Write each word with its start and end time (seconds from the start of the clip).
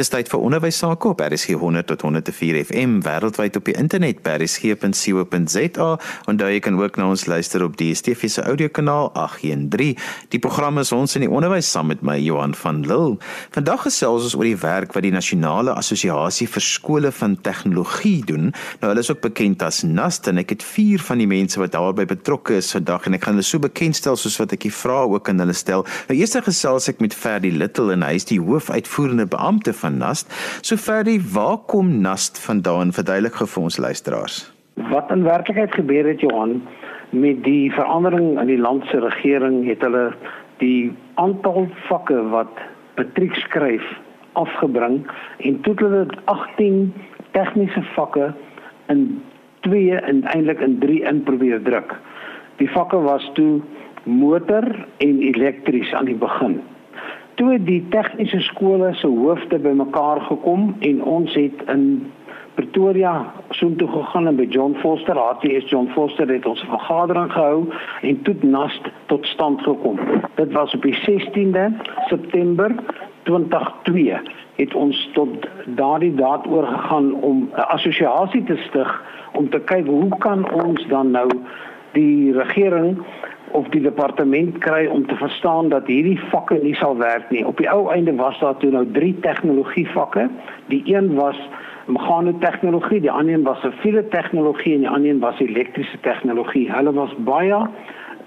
Dis 0.00 0.08
tyd 0.08 0.30
vir 0.32 0.40
onderwys 0.40 0.78
sake 0.80 1.10
op 1.10 1.18
RSG 1.20 1.58
100 1.60 1.84
tot 1.90 2.00
104 2.06 2.56
FM 2.62 2.92
wêreldwyd 3.04 3.58
op 3.58 3.66
die 3.68 3.74
internet 3.76 4.22
by 4.24 4.38
rsg.co.za 4.38 5.88
en 6.30 6.38
daar 6.40 6.52
jy 6.54 6.62
kan 6.64 6.78
ook 6.78 6.96
na 6.96 7.10
ons 7.12 7.26
luister 7.28 7.60
op 7.66 7.74
die 7.76 7.90
DSTV 7.92 8.30
se 8.32 8.40
audiokanaal 8.48 9.10
813. 9.12 9.98
Die 10.32 10.40
program 10.40 10.80
is 10.80 10.92
ons 10.96 11.18
in 11.18 11.26
die 11.26 11.28
onderwys 11.28 11.68
saam 11.68 11.90
met 11.92 12.00
my 12.06 12.14
Johan 12.16 12.54
van 12.56 12.80
Lille. 12.88 13.18
Vandag 13.52 13.84
gesels 13.90 14.30
ons 14.30 14.38
oor 14.38 14.48
die 14.48 14.56
werk 14.62 14.96
wat 14.96 15.04
die 15.04 15.12
Nasionale 15.12 15.74
Assosiasie 15.76 16.48
vir 16.48 16.64
skole 16.64 17.12
van 17.12 17.36
tegnologie 17.44 18.22
doen. 18.24 18.54
Nou 18.80 18.94
hulle 18.94 19.04
is 19.04 19.12
ook 19.12 19.20
bekend 19.26 19.60
as 19.66 19.82
NAST 19.84 20.32
en 20.32 20.40
ek 20.40 20.56
het 20.56 20.64
vier 20.64 21.04
van 21.10 21.20
die 21.20 21.28
mense 21.28 21.60
wat 21.60 21.76
daarbey 21.76 22.08
betrokke 22.08 22.56
is 22.62 22.72
vandag 22.72 23.10
en 23.10 23.18
ek 23.18 23.28
gaan 23.28 23.36
hulle 23.36 23.50
so 23.50 23.60
bekendstel 23.60 24.16
soos 24.16 24.40
wat 24.40 24.56
ek 24.56 24.64
die 24.64 24.72
vrae 24.80 25.12
ook 25.12 25.28
aan 25.28 25.44
hulle 25.44 25.60
stel. 25.60 25.84
Nou 26.08 26.16
eers 26.16 26.38
gesels 26.48 26.88
ek 26.88 27.04
met 27.04 27.12
Ferdi 27.12 27.52
Little 27.52 27.92
en 27.92 28.08
hy 28.08 28.14
is 28.16 28.30
die 28.32 28.40
hoofuitvoerende 28.40 29.28
beampte 29.28 29.76
van 29.76 29.89
NAST. 29.98 30.30
So 30.62 30.76
Ferdi, 30.76 31.18
waar 31.34 31.58
kom 31.66 32.00
NAST 32.00 32.38
vandaan? 32.38 32.92
Verduidelik 32.92 33.34
gou 33.40 33.48
vir 33.48 33.62
ons 33.62 33.78
luisteraars. 33.78 34.52
Wat 34.90 35.10
in 35.10 35.24
werklikheid 35.26 35.74
gebeur 35.74 36.08
het 36.08 36.20
Johan 36.20 36.60
met 37.10 37.42
die 37.44 37.72
verandering 37.74 38.38
in 38.40 38.46
die 38.46 38.60
land 38.60 38.84
se 38.90 39.00
regering 39.02 39.64
het 39.66 39.82
hulle 39.82 40.12
die 40.62 40.92
aantal 41.14 41.66
vakke 41.88 42.20
wat 42.30 42.62
matriek 42.96 43.34
skryf 43.34 43.84
afgebring 44.38 45.02
en 45.38 45.60
toe 45.66 45.74
hulle 45.80 46.06
18 46.30 46.92
tegniese 47.34 47.82
vakke 47.96 48.30
in 48.92 49.22
2 49.66 49.98
en 49.98 50.22
eintlik 50.34 50.60
in 50.64 50.78
3 50.80 51.02
in 51.10 51.22
probeer 51.26 51.62
druk. 51.62 51.96
Die 52.62 52.70
vakke 52.70 53.00
was 53.02 53.26
toe 53.34 53.60
motor 54.04 54.64
en 54.98 55.20
elektries 55.20 55.92
aan 55.94 56.08
die 56.08 56.18
begin 56.18 56.60
toe 57.40 57.56
die 57.64 57.80
tegniese 57.88 58.40
skole 58.44 58.90
se 59.00 59.08
hoofde 59.08 59.58
bymekaar 59.64 60.20
gekom 60.28 60.74
en 60.84 60.98
ons 61.08 61.34
het 61.38 61.62
in 61.72 61.84
Pretoria 62.54 63.14
soontoe 63.56 63.88
gegaan 63.88 64.28
en 64.28 64.36
by 64.36 64.44
John 64.52 64.74
Foster, 64.82 65.16
HTS 65.16 65.70
John 65.70 65.88
Foster 65.94 66.28
het 66.28 66.44
ons 66.46 66.60
vergadering 66.68 67.30
gehou 67.32 67.62
en 68.04 68.18
toe 68.26 68.34
NAST 68.42 68.90
tot 69.08 69.24
stand 69.26 69.62
gekom. 69.64 69.96
Dit 70.36 70.52
was 70.52 70.74
op 70.76 70.84
die 70.84 70.96
16de 70.98 71.64
September 72.10 72.74
2002 73.24 74.20
het 74.60 74.74
ons 74.76 75.00
tot 75.16 75.48
daardie 75.80 76.12
daad 76.20 76.44
oorgegaan 76.46 77.14
om 77.14 77.48
'n 77.48 77.68
assosiasie 77.72 78.44
te 78.44 78.56
stig 78.68 78.92
om 79.32 79.48
te 79.48 79.60
kyk 79.60 79.86
hoe 79.86 80.18
kan 80.18 80.44
ons 80.64 80.86
dan 80.88 81.10
nou 81.10 81.28
die 81.92 82.32
regering 82.32 83.00
of 83.52 83.68
die 83.68 83.82
departement 83.82 84.58
kry 84.58 84.86
om 84.86 85.06
te 85.06 85.16
verstaan 85.16 85.68
dat 85.68 85.86
hierdie 85.86 86.18
vakke 86.30 86.58
nie 86.62 86.74
sal 86.74 86.96
werk 86.96 87.30
nie. 87.30 87.46
Op 87.46 87.56
die 87.56 87.70
ou 87.70 87.90
einde 87.92 88.14
was 88.14 88.38
daar 88.40 88.56
toe 88.56 88.70
nou 88.70 88.86
3 88.92 89.14
tegnologie 89.20 89.88
vakke. 89.90 90.28
Die 90.66 90.82
een 90.86 91.14
was 91.14 91.38
meganiese 91.86 93.00
die 93.00 93.10
ander 93.10 93.34
een 93.34 93.42
was 93.42 93.60
siviele 93.60 94.08
tegnologie 94.08 94.74
en 94.74 94.80
die 94.80 94.88
ander 94.88 95.10
een 95.10 95.18
was 95.18 95.38
elektriese 95.38 96.00
tegnologie. 96.00 96.70
Hulle 96.72 96.92
was 96.92 97.14
baie 97.18 97.66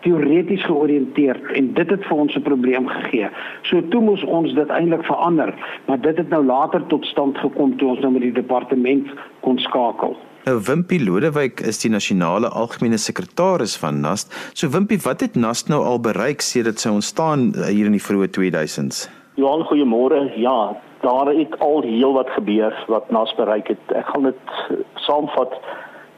teoreties 0.04 0.64
georiënteerd 0.68 1.52
en 1.56 1.74
dit 1.74 1.90
het 1.90 2.06
vir 2.06 2.18
ons 2.18 2.36
'n 2.36 2.42
probleem 2.42 2.88
gegee. 2.88 3.30
So 3.62 3.82
toe 3.88 4.02
moes 4.02 4.24
ons 4.24 4.54
dit 4.54 4.70
eintlik 4.70 5.06
verander, 5.06 5.54
maar 5.86 6.02
dit 6.02 6.18
het 6.18 6.30
nou 6.30 6.46
later 6.46 6.86
tot 6.88 7.06
stand 7.06 7.38
gekom 7.38 7.78
toe 7.78 7.90
ons 7.90 8.00
nou 8.00 8.12
met 8.12 8.22
die 8.22 8.32
departement 8.32 9.08
kon 9.40 9.60
skakel. 9.60 10.18
Nou 10.44 10.58
Wimpie 10.60 11.00
Lodewyk 11.00 11.62
is 11.64 11.78
die 11.80 11.90
nasionale 11.92 12.50
algemene 12.52 12.98
sekretaris 13.00 13.78
van 13.80 14.02
NAST. 14.04 14.34
So 14.60 14.68
Wimpie, 14.74 14.98
wat 15.06 15.22
het 15.24 15.38
NAST 15.40 15.70
nou 15.72 15.78
al 15.88 16.02
bereik 16.04 16.42
sedert 16.44 16.82
sy 16.84 16.90
ontstaan 16.92 17.54
eh, 17.54 17.70
hier 17.70 17.88
in 17.88 17.96
die 17.96 18.04
vroeë 18.04 18.28
2000s? 18.36 19.06
Johan, 19.40 19.64
goeiemôre. 19.70 20.20
Ja, 20.36 20.76
daar 21.00 21.32
het 21.32 21.56
al 21.64 21.88
heel 21.88 22.12
wat 22.18 22.34
gebeur 22.36 22.76
wat 22.92 23.08
NAST 23.16 23.40
bereik 23.40 23.72
het. 23.72 23.94
Ek 23.96 24.12
gaan 24.12 24.28
dit 24.28 24.52
eh, 24.52 24.82
saamvat 25.06 25.56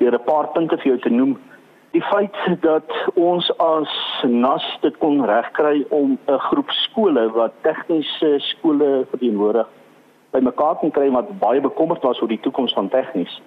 deur 0.01 0.17
'n 0.17 0.25
paar 0.25 0.49
punte 0.57 0.79
vir 0.81 0.95
jou 0.95 0.99
te 1.05 1.13
noem. 1.13 1.37
Die 1.93 2.01
feit 2.09 2.35
dat 2.65 2.89
ons 3.13 3.51
as 3.61 3.93
NAS 4.25 4.65
dit 4.81 4.97
kon 4.97 5.21
regkry 5.21 5.85
om 5.89 6.17
'n 6.17 6.39
groep 6.49 6.71
skole 6.71 7.29
wat 7.37 7.53
tegniese 7.61 8.39
skole 8.39 9.05
verteenwoordig 9.13 9.69
bymekaar 10.31 10.81
kon 10.81 10.91
kry 10.91 11.11
wat 11.11 11.29
baie 11.39 11.61
bekommerd 11.61 12.01
was 12.01 12.21
oor 12.21 12.27
die 12.27 12.41
toekoms 12.41 12.73
van 12.73 12.89
tegnies 12.89 13.37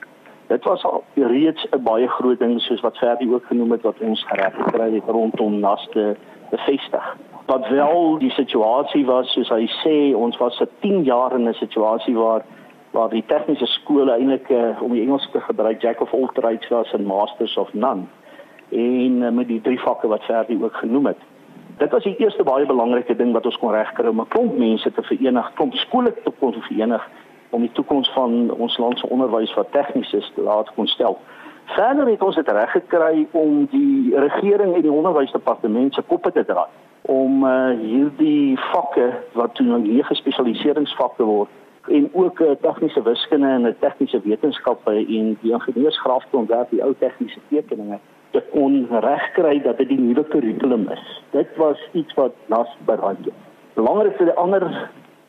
dit 0.49 0.65
was 0.65 0.85
al 0.85 1.05
reeds 1.15 1.67
'n 1.71 1.83
baie 1.83 2.09
groot 2.09 2.39
ding 2.39 2.61
soos 2.61 2.81
wat 2.81 2.97
Ferdi 2.97 3.33
ook 3.33 3.45
genoem 3.47 3.71
het 3.71 3.83
wat 3.83 4.01
ons 4.01 4.25
gereg 4.25 4.55
gekry 4.55 4.95
het 4.95 5.07
rondom 5.07 5.61
naste 5.61 6.17
bevestig. 6.51 7.17
Wat 7.47 7.69
wel 7.69 8.19
die 8.19 8.31
situasie 8.31 9.07
was 9.07 9.33
soos 9.33 9.49
hy 9.49 9.67
sê 9.85 10.17
ons 10.17 10.37
was 10.37 10.57
vir 10.57 10.69
10 10.81 11.03
jaar 11.05 11.33
in 11.33 11.49
'n 11.49 11.55
situasie 11.55 12.15
waar 12.15 12.43
waar 12.91 13.09
die 13.09 13.25
tegniese 13.27 13.67
skole 13.67 14.13
eintlik 14.13 14.49
uh, 14.51 14.83
om 14.83 14.93
die 14.93 15.03
Engels 15.03 15.29
te 15.31 15.41
gebruik 15.41 15.83
jack 15.83 16.01
of 16.01 16.15
all 16.15 16.29
trades 16.33 16.69
was 16.69 16.93
en 16.93 17.05
masters 17.05 17.57
of 17.57 17.75
none 17.75 18.03
en 18.69 19.23
uh, 19.23 19.31
met 19.31 19.49
die 19.49 19.61
drie 19.61 19.81
vakke 19.81 20.09
wat 20.09 20.25
Ferdi 20.25 20.59
ook 20.63 20.75
genoem 20.75 21.07
het. 21.07 21.19
Dit 21.79 21.91
was 21.91 22.03
die 22.03 22.17
eerste 22.17 22.43
baie 22.43 22.67
belangrike 22.67 23.17
ding 23.17 23.33
wat 23.33 23.47
ons 23.47 23.59
kon 23.59 23.71
regkry 23.71 24.07
om 24.07 24.21
'n 24.21 24.29
klomp 24.29 24.59
mense 24.59 24.93
te 24.93 25.03
verenig, 25.03 25.53
klomp 25.55 25.75
skole 25.75 26.15
te 26.25 26.33
kon 26.39 26.53
verenig 26.53 27.11
om 27.51 27.61
die 27.61 27.73
toekoms 27.73 28.11
van 28.13 28.51
ons 28.51 28.79
land 28.79 28.99
se 28.99 29.09
onderwys 29.09 29.55
wat 29.55 29.73
tegnies 29.73 30.13
is 30.13 30.33
te 30.35 30.43
laat 30.43 30.73
kon 30.75 30.87
stel. 30.87 31.19
Verder 31.65 32.09
het 32.09 32.23
ons 32.23 32.37
dit 32.37 32.49
reg 32.49 32.71
gekry 32.71 33.27
om 33.31 33.67
die 33.71 34.17
regering 34.17 34.75
en 34.75 34.83
die 34.83 34.93
onderwysdepartement 34.93 35.95
se 35.95 36.03
koppe 36.03 36.33
te 36.33 36.45
draai 36.45 36.69
om 37.09 37.45
uh, 37.45 37.71
hierdie 37.81 38.59
vakke 38.73 39.09
wat 39.33 39.55
toe 39.57 39.67
nou 39.67 39.81
nege 39.81 40.15
spesialiseringsvakke 40.19 41.25
word 41.25 41.49
en 41.89 42.09
ook 42.13 42.41
uh, 42.45 42.51
tegniese 42.61 43.03
wiskunde 43.03 43.49
en 43.49 43.77
tegniese 43.81 44.21
wetenskappe 44.25 44.93
en 44.93 45.31
die 45.41 45.53
ingenieursgraaf 45.53 46.27
te 46.31 46.37
ontwerp 46.37 46.71
die 46.71 46.83
ou 46.85 46.93
tegniese 47.01 47.41
tekeninge 47.49 48.01
te 48.37 48.43
kon 48.53 48.83
regkry 49.05 49.57
dat 49.65 49.79
dit 49.81 49.89
die 49.89 50.01
nuwe 50.01 50.25
kurrikulum 50.29 50.85
is. 50.93 51.05
Dit 51.33 51.55
was 51.57 51.81
iets 51.97 52.15
wat 52.15 52.35
nas 52.53 52.69
bereik 52.89 53.23
het. 53.25 53.39
Belangrik 53.79 54.19
vir 54.21 54.29
die 54.29 54.37
ander 54.37 54.67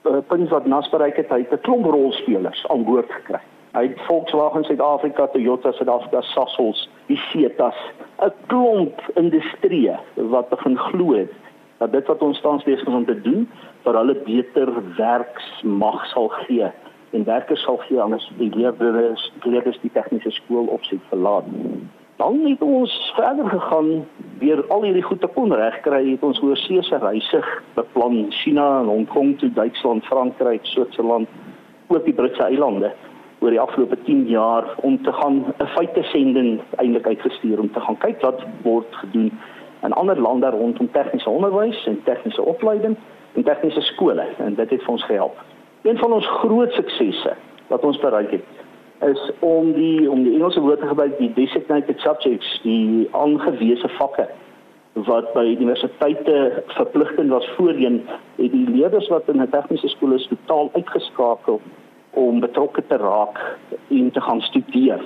uh, 0.04 0.18
punt 0.28 0.50
wat 0.50 0.66
NAS 0.66 0.90
bereik 0.90 1.16
het, 1.16 1.30
hy 1.30 1.40
het 1.44 1.54
'n 1.54 1.62
klomp 1.62 1.86
rolspelers 1.86 2.68
aan 2.68 2.84
boord 2.84 3.12
gekry. 3.12 3.42
Hy 3.72 3.84
het 3.88 4.02
Volkswagen 4.08 4.64
Suid-Afrika, 4.64 5.28
Toyota 5.28 5.72
Suid-Afrika, 5.72 6.22
Sasol, 6.22 6.76
Isetas, 7.06 7.76
'n 8.22 8.34
klomp 8.48 9.02
industrieë 9.14 10.00
wat 10.16 10.50
begin 10.50 10.78
glo 10.78 11.14
het 11.14 11.32
dat 11.78 11.92
dit 11.92 12.08
wat 12.08 12.22
ons 12.22 12.42
tans 12.42 12.64
besig 12.64 12.88
is 12.88 12.94
om 12.94 13.06
te 13.06 13.22
doen, 13.22 13.50
vir 13.84 13.96
hulle 13.96 14.16
beter 14.26 14.72
werksmag 14.98 16.06
sal 16.06 16.28
gee 16.28 16.68
en 17.12 17.24
werkers 17.24 17.64
sal 17.64 17.78
gee 17.78 18.02
anders 18.02 18.32
die 18.38 18.52
leerders 18.56 19.32
leerders 19.44 19.80
die 19.82 19.92
tegniese 19.94 20.32
skool 20.32 20.66
opset 20.66 21.00
verlaat. 21.10 21.48
Dan 22.20 22.40
het 22.44 22.62
ons 22.62 23.12
verder 23.16 23.50
gegaan 23.50 24.08
deur 24.40 24.66
al 24.68 24.82
hierdie 24.84 25.04
goed 25.04 25.22
te 25.22 25.28
kon 25.28 25.54
regkry, 25.56 26.02
het 26.10 26.24
ons 26.28 26.42
oorseese 26.44 26.98
reise 27.00 27.40
beplan 27.78 28.26
China 28.42 28.66
en 28.82 28.90
Hong 28.92 29.06
Kong 29.08 29.38
toe 29.40 29.48
Duitsland, 29.56 30.04
Frankryk, 30.04 30.66
Switserland, 30.68 31.32
ook 31.88 32.04
die 32.04 32.14
Britse 32.14 32.44
eilande 32.44 32.92
oor 33.40 33.56
die 33.56 33.62
afgelope 33.64 33.96
10 34.04 34.28
jaar 34.28 34.68
om 34.84 35.00
te 35.04 35.14
gaan 35.14 35.46
'n 35.48 35.72
feite 35.78 36.04
sending 36.12 36.60
eintlik 36.76 37.08
uitgestuur 37.08 37.60
om 37.60 37.72
te 37.72 37.80
gaan 37.80 37.98
kyk 37.98 38.22
wat 38.22 38.44
word 38.68 38.92
gedoen 38.92 39.32
in 39.84 39.94
ander 39.94 40.20
lande 40.20 40.50
rondom 40.50 40.92
tegniese 40.92 41.30
onderwys 41.30 41.86
en 41.88 42.04
tegniese 42.04 42.42
opleiding 42.42 42.98
en 43.34 43.44
tegniese 43.44 43.82
skole 43.82 44.26
en 44.38 44.56
dit 44.56 44.70
het 44.70 44.84
vir 44.84 44.92
ons 44.92 45.06
gehelp. 45.06 45.38
Een 45.82 45.98
van 45.98 46.12
ons 46.14 46.28
groot 46.28 46.72
suksesse 46.72 47.36
wat 47.68 47.84
ons 47.84 48.00
bereik 48.00 48.32
het 48.32 48.60
is 49.08 49.32
om 49.40 49.74
die 49.74 50.10
om 50.12 50.24
die 50.24 50.34
Engelse 50.34 50.60
woord 50.60 50.80
te 50.80 50.88
gebruik 50.88 51.18
die 51.18 51.32
designated 51.34 52.00
subjects 52.00 52.60
die 52.64 53.08
aangewese 53.12 53.90
vakke 53.98 54.28
wat 55.08 55.30
by 55.34 55.46
universiteite 55.46 56.64
verpligtend 56.76 57.30
was. 57.32 57.48
Voorheen 57.56 58.02
het 58.36 58.52
die 58.52 58.68
leerders 58.70 59.08
wat 59.08 59.30
in 59.30 59.42
'n 59.42 59.50
tegniese 59.50 59.88
skool 59.88 60.14
is 60.14 60.28
totaal 60.28 60.70
uitgeskakel 60.74 61.62
om 62.10 62.40
betrokke 62.40 62.84
te 62.88 62.98
raak 62.98 63.58
en 63.90 64.12
te 64.12 64.22
gaan 64.22 64.42
studeer 64.42 65.02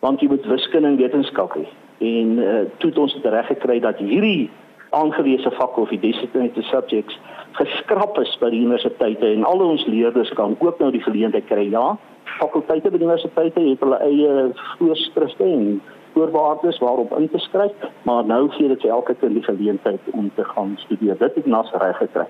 want 0.00 0.20
jy 0.20 0.28
moet 0.28 0.46
wiskunde 0.46 0.88
en 0.88 0.96
wetenskap 0.96 1.54
hê. 1.54 1.66
En 1.98 2.38
uh, 2.38 2.60
toe 2.76 2.90
het 2.90 2.98
ons 2.98 3.18
reg 3.22 3.46
gekry 3.46 3.80
dat 3.80 3.98
hierdie 3.98 4.50
aangewese 4.90 5.50
vakke 5.50 5.80
of 5.80 5.88
die 5.88 6.00
designated 6.00 6.64
subjects 6.64 7.18
geskraap 7.52 8.18
is 8.18 8.32
by 8.40 8.50
die 8.50 8.60
universiteite 8.60 9.26
en 9.26 9.44
al 9.44 9.62
ons 9.64 9.86
leerders 9.86 10.32
kan 10.38 10.56
ook 10.58 10.78
nou 10.78 10.90
die 10.90 11.02
geleentheid 11.02 11.46
kry 11.46 11.70
ja 11.70 11.96
fakulteite 12.38 12.90
by 12.90 12.96
universiteite 12.96 13.60
het 13.60 13.80
hulle 13.80 13.98
eie 14.06 14.52
voorskrifte 14.78 15.44
en 15.44 15.82
voorwaardes 16.12 16.78
waarop 16.78 17.18
in 17.18 17.30
te 17.30 17.38
skryf, 17.38 17.72
maar 18.02 18.24
nou 18.24 18.48
gee 18.50 18.68
dit 18.68 18.80
vir 18.80 18.90
elke 18.90 19.14
kind 19.14 19.34
die 19.34 19.42
geleentheid 19.42 20.00
om 20.12 20.30
te 20.34 20.44
gaan 20.44 20.74
studeer. 20.84 21.18
Dit 21.18 21.34
het 21.34 21.46
NAS 21.46 21.72
reg 21.72 21.96
gekry. 21.96 22.26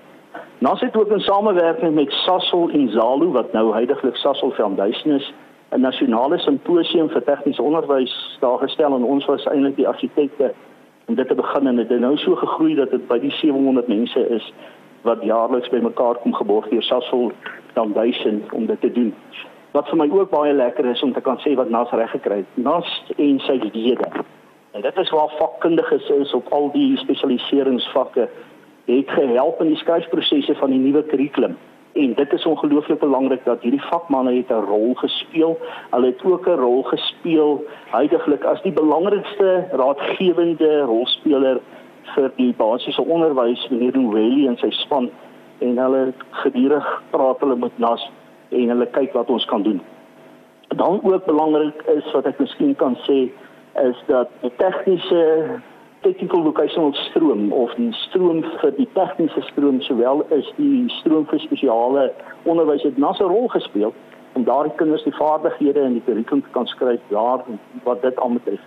NAS 0.57 0.81
het 0.81 0.95
ook 0.97 1.11
in 1.11 1.19
samewerking 1.19 1.95
met 1.95 2.11
Sasol 2.11 2.69
en 2.69 2.89
Zalo 2.89 3.31
wat 3.31 3.51
nou 3.51 3.73
heidaglik 3.73 4.15
Sasol 4.15 4.51
Foundation 4.51 5.13
is, 5.13 5.33
'n 5.71 5.81
nasionale 5.81 6.37
simposium 6.37 7.09
vir 7.09 7.23
tegniese 7.23 7.61
onderwys 7.61 8.37
daar 8.39 8.57
gestel 8.57 8.95
en 8.95 9.03
ons 9.03 9.25
was 9.25 9.45
eintlik 9.45 9.75
die 9.75 9.87
argitekte 9.87 10.53
om 11.05 11.15
dit 11.15 11.27
te 11.27 11.35
begin 11.35 11.67
en 11.67 11.75
dit 11.75 11.89
het 11.89 11.99
nou 11.99 12.17
so 12.17 12.35
gegroei 12.35 12.75
dat 12.75 12.91
dit 12.91 13.07
by 13.07 13.19
die 13.19 13.31
700 13.31 13.87
mense 13.87 14.27
is 14.29 14.53
wat 15.01 15.23
jaarliks 15.23 15.69
bymekaar 15.69 16.15
kom 16.15 16.33
geborg 16.33 16.69
deur 16.69 16.83
Sasol 16.83 17.31
Foundation 17.73 18.43
om 18.51 18.65
dit 18.65 18.81
te 18.81 18.91
doen. 18.91 19.13
Wat 19.73 19.87
vir 19.89 19.97
my 19.97 20.05
ook 20.13 20.29
baie 20.29 20.53
lekker 20.53 20.85
is 20.85 21.01
om 21.01 21.13
te 21.13 21.21
kan 21.25 21.39
sê 21.41 21.55
wat 21.57 21.69
NAS 21.73 21.89
reg 21.97 22.11
gekry 22.13 22.43
het. 22.43 22.57
NAS 22.61 22.89
en 23.17 23.39
sy 23.41 23.55
lede. 23.73 24.09
En 24.77 24.83
dit 24.85 24.97
is 25.01 25.09
waar 25.09 25.33
vakkundiges 25.39 26.09
is 26.13 26.33
op 26.37 26.51
al 26.53 26.69
die 26.75 26.97
spesialiseringsvakke 27.01 28.27
het 28.85 29.15
gehelp 29.17 29.61
in 29.65 29.71
die 29.73 29.79
skryfprosesse 29.81 30.55
van 30.61 30.75
die 30.75 30.79
nuwe 30.83 31.01
kurrikulum. 31.09 31.57
En 31.97 32.13
dit 32.13 32.33
is 32.37 32.45
ongelooflik 32.45 32.99
belangrik 33.01 33.45
dat 33.49 33.65
hierdie 33.65 33.81
vakmanne 33.89 34.35
het 34.37 34.53
'n 34.53 34.65
rol 34.69 34.93
gespeel. 35.01 35.57
Hulle 35.89 36.05
het 36.05 36.23
ook 36.23 36.47
'n 36.47 36.61
rol 36.61 36.83
gespeel 36.83 37.65
heidaglik 37.89 38.43
as 38.43 38.61
die 38.61 38.77
belangrikste 38.77 39.65
raadgewende 39.71 40.81
rolspeler 40.81 41.61
vir 42.15 42.31
die 42.35 42.53
basiese 42.53 43.01
onderwys 43.01 43.69
meneer 43.69 43.97
Noeli 43.97 44.47
en 44.47 44.57
sy 44.57 44.69
span 44.69 45.09
en 45.59 45.77
hulle 45.77 46.13
gedurig 46.29 47.03
praat 47.09 47.39
hulle 47.39 47.55
met 47.55 47.77
NAS 47.77 48.11
en 48.53 48.73
hulle 48.73 48.89
kyk 48.95 49.13
wat 49.17 49.29
ons 49.29 49.45
kan 49.45 49.63
doen. 49.63 49.81
Dan 50.67 50.99
ook 51.03 51.25
belangrik 51.25 51.83
is 51.95 52.11
wat 52.13 52.25
ek 52.29 52.39
miskien 52.39 52.75
kan 52.75 52.97
sê 53.07 53.27
is 53.81 53.99
dat 54.07 54.29
die 54.41 54.51
tegniese 54.61 55.23
technical 56.03 56.43
vocational 56.43 56.93
stroom 56.93 57.51
of 57.51 57.73
die 57.79 57.91
stroom 58.05 58.43
vir 58.61 58.73
die 58.77 58.87
tegniese 58.97 59.41
stroom 59.49 59.79
sowel 59.81 60.25
is 60.35 60.49
die 60.57 60.85
stroom 60.99 61.25
vir 61.31 61.41
spesiale 61.45 62.09
onderwys 62.43 62.83
het 62.83 62.99
nasse 63.01 63.23
rol 63.23 63.47
gespeel 63.53 63.93
om 64.33 64.45
daardie 64.47 64.75
kinders 64.75 65.05
die 65.07 65.15
vaardighede 65.15 65.85
in 65.87 65.97
die 65.99 66.03
kurrikulum 66.05 66.43
te 66.43 66.53
kan 66.57 66.67
skryf 66.67 67.01
daar 67.09 67.45
wat 67.85 68.01
dit 68.01 68.19
aanbetref. 68.19 68.61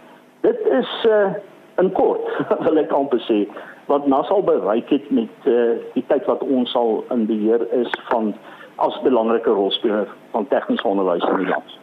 Dit 0.47 0.59
is 0.79 0.93
uh, 1.11 1.35
in 1.83 1.93
kort 1.93 2.27
wil 2.67 2.81
ek 2.83 2.95
amper 2.95 3.23
sê 3.27 3.45
wat 3.91 4.07
NASA 4.11 4.35
al 4.35 4.47
bereik 4.47 4.91
het 4.91 5.11
met 5.15 5.51
uh, 5.51 5.77
die 5.95 6.05
tyd 6.11 6.27
wat 6.31 6.43
ons 6.43 6.75
al 6.79 7.03
in 7.15 7.27
beheer 7.29 7.67
is 7.77 7.93
van 8.11 8.33
as 8.77 9.01
belangrike 9.03 9.51
rolspeler 9.51 10.09
van 10.33 10.49
tegniese 10.49 10.89
onderwys 10.89 11.25
in 11.31 11.37
die 11.45 11.49
land. 11.49 11.79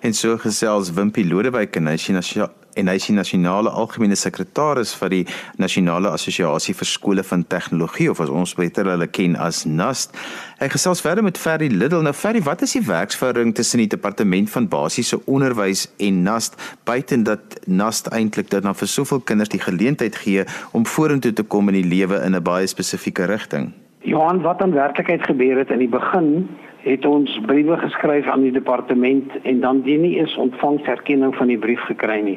En 0.00 0.14
so 0.14 0.36
gesels 0.38 0.92
Wimpie 0.92 1.26
Lodewyk 1.26 1.76
en 1.76 1.86
hy 1.90 1.96
sien 1.96 2.16
as 2.20 2.30
en 2.76 2.90
hy 2.90 2.96
is 2.98 3.06
die 3.08 3.14
nasionale 3.16 3.70
algemene 3.72 4.16
sekretaris 4.18 4.92
vir 5.00 5.12
die 5.12 5.22
Nasionale 5.60 6.10
Assosiasie 6.12 6.74
vir 6.76 6.88
Skole 6.88 7.24
van 7.24 7.46
Tegnologie 7.48 8.10
of 8.12 8.20
as 8.20 8.32
ons 8.32 8.52
beter 8.58 8.88
hulle 8.90 9.08
ken 9.08 9.36
as 9.40 9.62
NAST. 9.64 10.12
Hy 10.60 10.68
gesels 10.74 11.00
verder 11.04 11.24
met 11.24 11.40
Ferry 11.40 11.70
Little. 11.72 12.02
Nou 12.04 12.12
Ferry, 12.16 12.42
wat 12.44 12.66
is 12.66 12.76
die 12.76 12.84
werksverhouding 12.84 13.54
tussen 13.56 13.80
die 13.80 13.88
departement 13.96 14.52
van 14.52 14.68
basiese 14.68 15.22
onderwys 15.24 15.86
en 15.96 16.20
NAST 16.26 16.60
buiten 16.84 17.24
dat 17.24 17.56
NAST 17.64 18.12
eintlik 18.12 18.52
dit 18.52 18.62
dan 18.62 18.76
vir 18.76 18.92
soveel 18.92 19.24
kinders 19.24 19.52
die 19.56 19.62
geleentheid 19.64 20.20
gee 20.20 20.44
om 20.76 20.86
vorentoe 20.86 21.32
te 21.32 21.48
kom 21.48 21.72
in 21.72 21.80
die 21.80 21.88
lewe 21.96 22.20
in 22.28 22.36
'n 22.36 22.44
baie 22.44 22.66
spesifieke 22.68 23.24
rigting? 23.24 23.72
Johan, 24.06 24.40
wat 24.40 24.60
in 24.62 24.70
werklikheid 24.72 25.24
gebeur 25.26 25.58
het 25.58 25.70
in 25.70 25.80
die 25.82 25.90
begin 25.90 26.48
het 26.84 27.06
ons 27.06 27.40
briewe 27.46 27.74
geskryf 27.76 28.26
aan 28.30 28.44
die 28.46 28.52
departement 28.54 29.32
en 29.42 29.60
dan 29.60 29.80
die 29.82 29.96
nie 29.98 30.12
is 30.22 30.36
ontvangserkenning 30.38 31.34
van 31.34 31.50
die 31.50 31.58
brief 31.58 31.82
gekry 31.88 32.20
nie. 32.22 32.36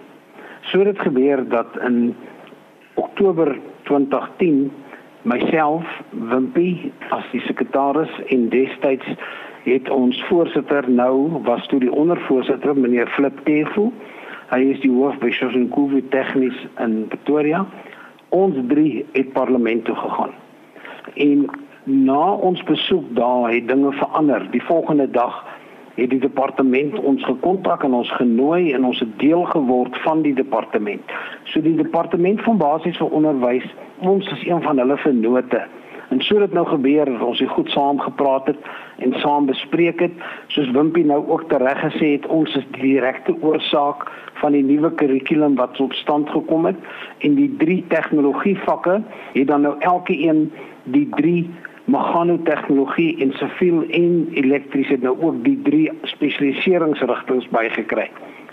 So 0.71 0.81
dit 0.83 0.98
gebeur 1.00 1.44
dat 1.50 1.77
in 1.86 2.16
Oktober 2.94 3.54
2010 3.83 4.71
myself 5.30 5.86
Wimpy 6.10 6.89
as 7.13 7.30
die 7.36 7.44
sekretaris 7.45 8.18
en 8.33 8.50
destyds 8.50 9.13
het 9.69 9.94
ons 9.94 10.25
voorsitter 10.25 10.89
nou 10.89 11.38
was 11.45 11.69
toe 11.69 11.83
die 11.86 11.94
ondervoorsitter 11.94 12.74
meneer 12.74 13.13
Flip 13.13 13.45
Tefu. 13.45 13.92
Hy 14.50 14.63
is 14.74 14.81
die 14.81 14.95
hoof 14.98 15.21
by 15.21 15.30
Shosenkuwe 15.30 16.01
Tegnies 16.10 16.66
in 16.81 17.04
Pretoria. 17.13 17.62
Ons 18.33 18.57
drie 18.74 19.06
het 19.13 19.36
parlement 19.38 19.86
toe 19.86 20.01
gegaan. 20.01 20.33
En 21.16 21.50
na 21.84 22.32
ons 22.32 22.64
besoek 22.64 23.16
daar 23.16 23.52
het 23.52 23.68
dinge 23.68 23.92
verander. 23.92 24.48
Die 24.52 24.64
volgende 24.64 25.10
dag 25.10 25.46
het 25.96 26.10
die 26.10 26.20
departement 26.20 27.00
ons 27.00 27.24
gekontak 27.26 27.84
en 27.84 27.94
ons 27.94 28.12
genooi 28.12 28.74
en 28.74 28.86
ons 28.86 29.00
het 29.00 29.20
deel 29.20 29.44
geword 29.44 29.98
van 30.02 30.22
die 30.22 30.34
departement. 30.34 31.02
So 31.44 31.62
die 31.62 31.76
departement 31.76 32.42
van 32.42 32.58
basiese 32.58 33.04
onderwys, 33.04 33.66
ons 33.98 34.32
is 34.32 34.46
een 34.48 34.62
van 34.62 34.78
hulle 34.78 34.98
vennote. 34.98 35.66
En 36.10 36.22
so 36.22 36.40
het 36.42 36.54
nou 36.54 36.66
gebeur 36.68 37.06
dat 37.06 37.22
ons 37.22 37.40
hier 37.40 37.50
goed 37.50 37.70
saam 37.70 38.00
gepraat 38.00 38.48
het 38.48 38.70
en 39.00 39.13
saam 39.22 39.46
bespreek 39.46 40.00
het, 40.00 40.12
soos 40.48 40.72
Wimpie 40.75 41.06
nou 41.06 41.22
ook 41.28 41.48
tereg 41.50 41.80
gesê 41.80 42.12
het, 42.18 42.25
ons 42.25 42.56
is 42.56 42.66
die 42.78 42.94
direkte 42.94 43.36
oorsaak 43.42 44.07
van 44.42 44.56
die 44.56 44.63
nuwe 44.63 44.92
kurrikulum 45.00 45.56
wat 45.56 45.74
tot 45.80 45.96
stand 45.96 46.30
gekom 46.30 46.66
het 46.66 46.78
en 47.25 47.36
die 47.36 47.50
drie 47.57 47.84
tegnologievakke 47.88 49.01
het 49.34 49.48
dan 49.48 49.62
nou 49.68 49.75
elke 49.80 50.16
een 50.28 50.51
die 50.84 51.07
drie 51.16 51.50
meganietechnologie 51.90 53.18
en 53.24 53.31
siviel 53.34 53.84
en 53.90 54.28
elektries 54.34 54.92
het 54.94 55.02
nou 55.02 55.16
ook 55.22 55.44
die 55.44 55.57
drie 55.66 55.88
spesialiseringsrigtinge 56.04 57.48
bygekry. 57.52 58.10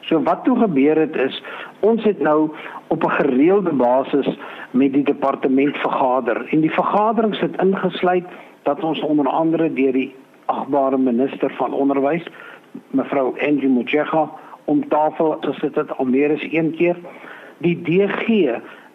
So 0.07 0.23
wat 0.23 0.45
toe 0.45 0.57
gebeur 0.59 0.99
het 1.01 1.17
is 1.17 1.43
ons 1.81 2.05
het 2.05 2.21
nou 2.23 2.51
op 2.89 3.05
'n 3.05 3.17
gereelde 3.19 3.73
basis 3.73 4.39
met 4.71 4.93
die 4.93 5.03
departement 5.03 5.77
vergader 5.77 6.47
en 6.51 6.61
die 6.61 6.73
vergaderings 6.73 7.41
het 7.41 7.61
ingesluit 7.61 8.25
dat 8.63 8.83
ons 8.83 9.01
onder 9.01 9.27
andere 9.27 9.73
deur 9.73 9.93
die 9.93 10.15
agbare 10.47 10.99
minister 10.99 11.53
van 11.59 11.73
onderwys 11.73 12.25
mevrou 12.91 13.35
Angie 13.41 13.69
Motshega 13.69 14.31
om 14.65 14.89
tafel 14.89 15.37
gesit 15.41 15.75
het 15.75 15.97
al 15.99 16.05
meer 16.05 16.33
as 16.33 16.47
een 16.51 16.73
keer 16.77 16.97
die 17.65 17.77
DG 17.83 18.29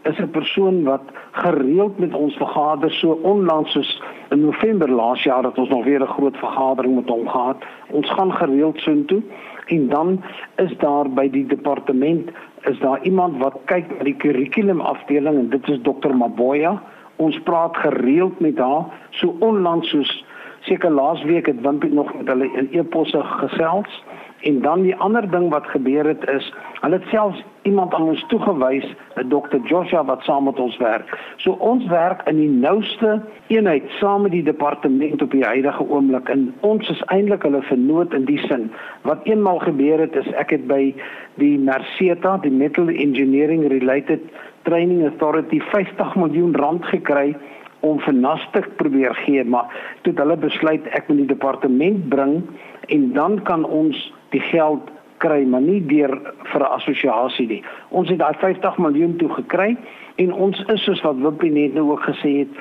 is 0.03 0.17
'n 0.17 0.29
persoon 0.31 0.83
wat 0.83 1.01
gereeld 1.31 1.99
met 1.99 2.13
ons 2.13 2.35
vergader 2.35 2.91
so 2.91 3.11
onlangs 3.11 3.71
soos 3.71 4.01
in 4.29 4.41
November 4.41 4.89
laas 4.89 5.23
jaar 5.23 5.43
het 5.43 5.57
ons 5.57 5.69
nog 5.69 5.83
weer 5.83 6.01
'n 6.01 6.13
groot 6.17 6.37
vergadering 6.37 6.95
met 6.95 7.09
hom 7.09 7.27
gehad. 7.27 7.57
Ons 7.89 8.09
gaan 8.09 8.33
gereeld 8.33 8.79
soontoe 8.79 9.21
en 9.65 9.89
dan 9.89 10.23
is 10.55 10.77
daar 10.77 11.09
by 11.09 11.29
die 11.29 11.45
departement 11.45 12.29
is 12.61 12.79
daar 12.79 12.99
iemand 13.03 13.37
wat 13.37 13.57
kyk 13.65 13.97
na 13.97 14.03
die 14.03 14.15
kurrikulum 14.15 14.81
afdeling 14.81 15.37
en 15.37 15.49
dit 15.49 15.69
is 15.69 15.79
Dr 15.81 16.13
Maboya. 16.13 16.81
Ons 17.15 17.39
praat 17.39 17.77
gereeld 17.77 18.39
met 18.39 18.57
haar 18.57 18.85
so 19.09 19.35
onlangs 19.39 19.89
soos 19.89 20.25
seker 20.67 20.91
laasweek 20.91 21.45
het 21.45 21.61
Wimpie 21.61 21.93
nog 21.93 22.13
met 22.17 22.27
hulle 22.27 22.49
in 22.53 22.69
e-posse 22.71 23.23
gesels 23.23 24.01
En 24.41 24.61
dan 24.61 24.81
die 24.81 24.95
ander 24.95 25.29
ding 25.31 25.49
wat 25.49 25.65
gebeur 25.67 26.05
het 26.05 26.29
is, 26.29 26.53
hulle 26.81 26.97
het 26.97 27.07
selfs 27.07 27.43
iemand 27.61 27.93
aan 27.93 28.01
ons 28.01 28.25
toegewys, 28.27 28.85
'n 29.15 29.29
Dr. 29.29 29.57
Joshua 29.63 30.05
wat 30.05 30.23
saam 30.23 30.43
met 30.43 30.59
ons 30.59 30.77
werk. 30.77 31.17
So 31.37 31.51
ons 31.51 31.85
werk 31.85 32.21
in 32.27 32.35
die 32.35 32.49
nouste 32.49 33.21
eenheid 33.47 33.83
saam 33.99 34.21
met 34.21 34.31
die 34.31 34.43
departement 34.43 35.21
op 35.21 35.31
die 35.31 35.43
huidige 35.43 35.89
oomblik 35.89 36.29
en 36.29 36.53
ons 36.59 36.89
is 36.89 37.03
eintlik 37.05 37.43
hulle 37.43 37.61
vernoot 37.61 38.13
in 38.13 38.25
die 38.25 38.37
sin. 38.37 38.71
Wat 39.01 39.19
eenmal 39.23 39.59
gebeur 39.59 39.99
het 39.99 40.15
is 40.15 40.31
ek 40.31 40.49
het 40.49 40.67
by 40.67 40.95
die 41.35 41.57
Merceta, 41.57 42.37
die 42.37 42.51
Metal 42.51 42.87
Engineering 42.87 43.67
Related 43.67 44.21
Training 44.61 45.03
Authority 45.03 45.59
50 45.59 46.15
miljoen 46.15 46.55
rand 46.55 46.85
gekry 46.85 47.35
om 47.81 47.99
vir 47.99 48.13
Nastic 48.13 48.67
probeer 48.77 49.15
gee, 49.25 49.43
maar 49.43 49.69
toe 50.01 50.13
hulle 50.17 50.37
besluit 50.37 50.87
ek 50.97 51.07
moet 51.09 51.23
die 51.23 51.33
departement 51.33 52.09
bring 52.09 52.41
en 52.89 53.13
dan 53.13 53.39
kan 53.43 53.65
ons 53.65 53.97
die 54.35 54.43
geld 54.51 54.89
kry, 55.21 55.43
maar 55.45 55.61
nie 55.61 55.81
deur 55.85 56.13
vir 56.51 56.61
'n 56.61 56.73
assosiasie 56.77 57.47
nie. 57.47 57.63
Ons 57.89 58.09
het 58.09 58.19
daai 58.19 58.33
50 58.41 58.77
miljoen 58.77 59.17
toe 59.17 59.29
gekry 59.29 59.77
en 60.15 60.33
ons 60.33 60.63
is 60.67 60.83
soos 60.83 61.01
wat 61.01 61.21
Wimpie 61.21 61.51
net 61.51 61.73
nou 61.73 61.91
ook 61.91 62.03
gesê 62.09 62.37
het, 62.39 62.53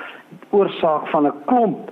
oorsaak 0.49 1.07
van 1.07 1.27
'n 1.27 1.33
klomp 1.45 1.91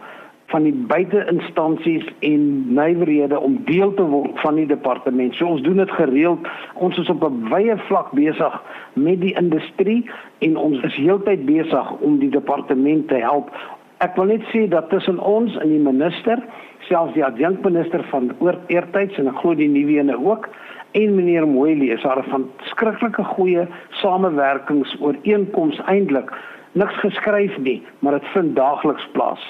van 0.50 0.65
die 0.65 0.74
buiteinstansies 0.74 2.06
en 2.25 2.44
nywerhede 2.74 3.39
om 3.39 3.60
deel 3.65 3.94
te 3.94 4.06
word 4.10 4.39
van 4.41 4.56
die 4.58 4.68
departement. 4.70 5.36
So 5.38 5.46
ons 5.46 5.62
doen 5.62 5.77
dit 5.77 5.91
gereeld. 5.91 6.48
Ons 6.74 6.98
is 6.98 7.10
op 7.10 7.24
'n 7.24 7.50
wye 7.50 7.77
vlak 7.77 8.12
besig 8.12 8.62
met 8.94 9.22
die 9.22 9.36
industrie 9.38 10.10
en 10.39 10.58
ons 10.58 10.82
is 10.84 10.96
heeltyd 10.96 11.46
besig 11.46 11.91
om 12.00 12.20
die 12.20 12.29
departement 12.29 13.08
te 13.08 13.15
help. 13.15 13.53
Ek 13.98 14.15
wil 14.15 14.25
net 14.25 14.44
sê 14.53 14.68
dat 14.68 14.89
tussen 14.89 15.20
ons 15.20 15.58
en 15.58 15.70
die 15.70 15.84
minister 15.84 16.39
selfs 16.88 17.13
die 17.13 17.25
adjunkminister 17.25 18.03
van 18.03 18.32
oorteertyds 18.39 19.18
en 19.18 19.27
ek 19.27 19.41
glo 19.41 19.56
die 19.56 19.70
nuwe 19.70 20.00
ene 20.00 20.18
ook 20.18 20.50
en 20.91 21.15
meneer 21.15 21.48
Moelie 21.48 21.91
is 21.94 22.01
daar 22.01 22.24
van 22.29 22.48
skrikkelike 22.72 23.24
goeie 23.24 23.68
samewerkingsooreenkoms 24.01 25.82
eintlik 25.86 26.34
niks 26.72 26.96
geskryf 27.03 27.58
nie 27.58 27.84
maar 28.00 28.18
dit 28.18 28.32
vind 28.34 28.56
daagliks 28.56 29.08
plaas 29.13 29.44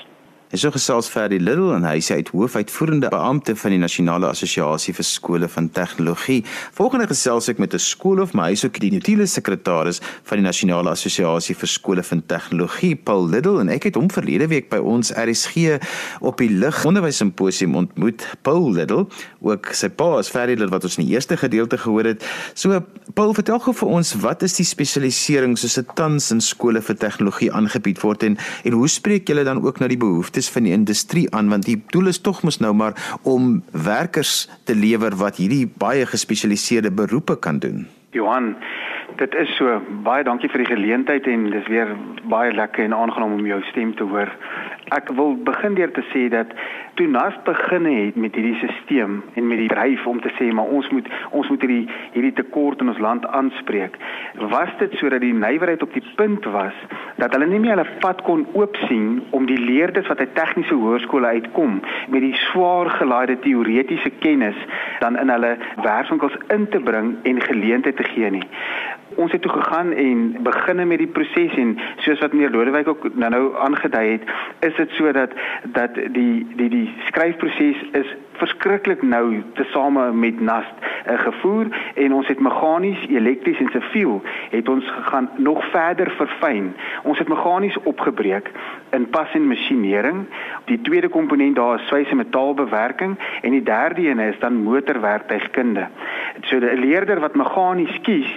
En 0.49 0.57
so 0.57 0.71
gesels 0.73 1.05
Ferdi 1.13 1.37
Little 1.37 1.75
en 1.75 1.83
hy 1.85 1.99
hy 2.01 2.15
het 2.23 2.31
hoofuitvoerende 2.33 3.11
beampte 3.13 3.53
van 3.61 3.69
die 3.75 3.77
Nasionale 3.77 4.31
Assosiasie 4.31 4.95
vir 4.97 5.05
skole 5.05 5.47
van 5.53 5.67
tegnologie. 5.69 6.39
Volgende 6.73 7.05
gesels 7.05 7.51
ek 7.51 7.59
met 7.61 7.75
'n 7.75 7.77
skoolhof, 7.77 8.33
maar 8.33 8.47
hy 8.47 8.57
is 8.57 8.65
ook 8.65 8.79
die 8.79 8.89
nutiele 8.89 9.27
sekretaris 9.27 10.01
van 10.23 10.37
die 10.39 10.45
Nasionale 10.45 10.89
Assosiasie 10.89 11.55
vir 11.55 11.67
skole 11.67 12.03
van 12.03 12.23
tegnologie, 12.25 12.95
Paul 12.95 13.29
Little 13.29 13.59
en 13.59 13.69
ek 13.69 13.83
het 13.83 13.95
hom 13.95 14.09
verlede 14.09 14.47
week 14.47 14.69
by 14.69 14.77
ons 14.77 15.11
RSG 15.11 15.77
op 16.19 16.37
die 16.37 16.49
lig 16.49 16.85
onderwys 16.85 17.17
simposium 17.17 17.75
ontmoet. 17.75 18.25
Paul 18.41 18.71
Little, 18.73 19.05
ook 19.41 19.69
sy 19.71 19.89
pa 19.89 20.17
is 20.17 20.29
Ferdi 20.29 20.55
Little 20.55 20.71
wat 20.71 20.83
ons 20.83 20.97
in 20.97 21.05
die 21.05 21.13
eerste 21.13 21.37
gedeelte 21.37 21.77
gehoor 21.77 22.05
het. 22.05 22.25
So 22.55 22.81
Paul, 23.13 23.33
vertel 23.33 23.59
gou 23.59 23.73
vir 23.73 23.87
ons 23.87 24.15
wat 24.15 24.41
is 24.41 24.55
die 24.55 24.65
spesialisering 24.65 25.57
soos 25.57 25.75
dit 25.75 25.95
tans 25.95 26.31
in 26.31 26.41
skole 26.41 26.81
vir 26.81 26.95
tegnologie 26.95 27.51
aangebied 27.51 28.01
word 28.01 28.23
en 28.23 28.37
en 28.63 28.71
hoe 28.73 28.87
spreek 28.87 29.27
julle 29.27 29.43
dan 29.43 29.61
ook 29.61 29.79
na 29.79 29.87
die 29.87 29.97
behoeftes 29.97 30.38
behoeftes 30.39 30.49
van 30.49 30.63
die 30.63 30.73
industrie 30.73 31.27
aan 31.35 31.49
want 31.49 31.65
die 31.65 31.81
doel 31.91 32.07
is 32.07 32.21
tog 32.21 32.43
mos 32.43 32.59
nou 32.59 32.73
maar 32.73 32.93
om 33.23 33.63
werkers 33.71 34.49
te 34.65 34.75
lewer 34.75 35.15
wat 35.15 35.37
hierdie 35.37 35.67
baie 35.67 36.05
gespesialiseerde 36.05 36.91
beroepe 36.91 37.35
kan 37.39 37.59
doen. 37.59 37.87
Johan, 38.11 38.55
dit 39.15 39.35
is 39.35 39.55
so 39.57 39.81
baie 40.03 40.23
dankie 40.23 40.49
vir 40.49 40.63
die 40.63 40.71
geleentheid 40.73 41.27
en 41.27 41.49
dis 41.51 41.67
weer 41.67 41.95
baie 42.29 42.51
lekker 42.53 42.83
en 42.83 42.93
aangenaam 42.93 43.33
om 43.39 43.45
jou 43.45 43.61
stem 43.71 43.95
te 43.95 44.03
hoor. 44.03 44.31
Ek 44.95 45.09
wil 45.13 45.35
begin 45.45 45.75
deur 45.77 45.91
te 45.93 46.01
sê 46.09 46.27
dat 46.33 46.53
toe 46.97 47.07
NAS 47.07 47.35
begin 47.45 47.85
het 47.85 48.15
met 48.15 48.35
hierdie 48.35 48.55
stelsel 48.57 49.19
en 49.37 49.47
met 49.47 49.59
die 49.61 49.69
dryf 49.69 50.05
om 50.09 50.21
te 50.21 50.31
sê 50.37 50.49
maar 50.55 50.71
ons 50.73 50.89
moet 50.89 51.07
ons 51.29 51.49
moet 51.51 51.61
hierdie 51.65 51.85
hierdie 52.15 52.33
tekort 52.39 52.81
in 52.81 52.91
ons 52.93 53.01
land 53.03 53.27
aanspreek. 53.27 53.97
Was 54.53 54.71
dit 54.79 54.95
sodat 55.01 55.21
die 55.21 55.33
nywerheid 55.33 55.83
op 55.85 55.93
die 55.93 56.05
punt 56.15 56.45
was 56.55 56.75
dat 57.21 57.35
hulle 57.35 57.47
nie 57.49 57.61
meer 57.61 57.77
hulle 57.77 57.99
pad 58.03 58.23
kon 58.27 58.45
oopsien 58.53 59.21
om 59.35 59.45
die 59.49 59.59
leerders 59.59 60.07
wat 60.11 60.23
uit 60.23 60.35
tegniese 60.35 60.77
hoërskole 60.79 61.35
uitkom 61.39 61.79
met 62.07 62.25
die 62.25 62.35
swaar 62.49 62.89
gelaaide 62.99 63.39
teoretiese 63.45 64.11
kennis 64.23 64.57
dan 65.03 65.19
in 65.19 65.29
hulle 65.29 65.55
werkswinkels 65.83 66.37
in 66.55 66.67
te 66.73 66.79
bring 66.79 67.15
en 67.23 67.41
geleenthede 67.49 68.03
te 68.03 68.09
gee 68.13 68.31
nie 68.39 68.47
ons 69.19 69.31
het 69.31 69.41
toe 69.41 69.51
gegaan 69.51 69.91
en 69.91 70.23
beginne 70.43 70.85
met 70.85 71.01
die 71.03 71.11
proses 71.11 71.55
en 71.59 71.75
soos 72.05 72.21
wat 72.23 72.33
meneer 72.33 72.53
Lodewyk 72.55 72.87
ook 72.87 73.07
nou-nou 73.13 73.43
aangedui 73.67 74.07
het, 74.11 74.23
is 74.59 74.75
dit 74.75 74.95
sodat 74.97 75.35
dat 75.75 75.99
die 76.15 76.47
die 76.55 76.69
die 76.69 76.87
skryfproses 77.07 77.83
is 77.91 78.15
verskriklik 78.39 79.01
nou 79.03 79.41
tesame 79.57 80.11
met 80.15 80.39
NAST 80.39 80.75
uh, 80.79 81.17
gevoer 81.19 81.67
en 81.95 82.13
ons 82.15 82.27
het 82.27 82.39
meganies, 82.39 83.01
elektries 83.11 83.59
en 83.59 83.71
siviel 83.73 84.21
het 84.53 84.69
ons 84.69 84.85
gegaan 84.95 85.29
nog 85.37 85.63
verder 85.73 86.11
verfyn. 86.17 86.71
Ons 87.03 87.19
het 87.19 87.27
meganies 87.27 87.77
opgebreek 87.83 88.51
in 88.95 89.09
pas 89.11 89.33
en 89.35 89.47
masjienering. 89.47 90.23
Die 90.71 90.79
tweede 90.81 91.09
komponent 91.09 91.55
daar 91.59 91.79
is 91.79 91.87
swyse 91.91 92.15
metaalbewerking 92.15 93.17
en 93.41 93.57
die 93.57 93.63
derde 93.63 94.07
een 94.07 94.23
is 94.23 94.39
dan 94.39 94.63
motorwerktuigkunde. 94.63 95.87
So 96.41 96.57
'n 96.57 96.79
leerder 96.79 97.19
wat 97.19 97.35
meganies 97.35 97.99
kies 98.01 98.31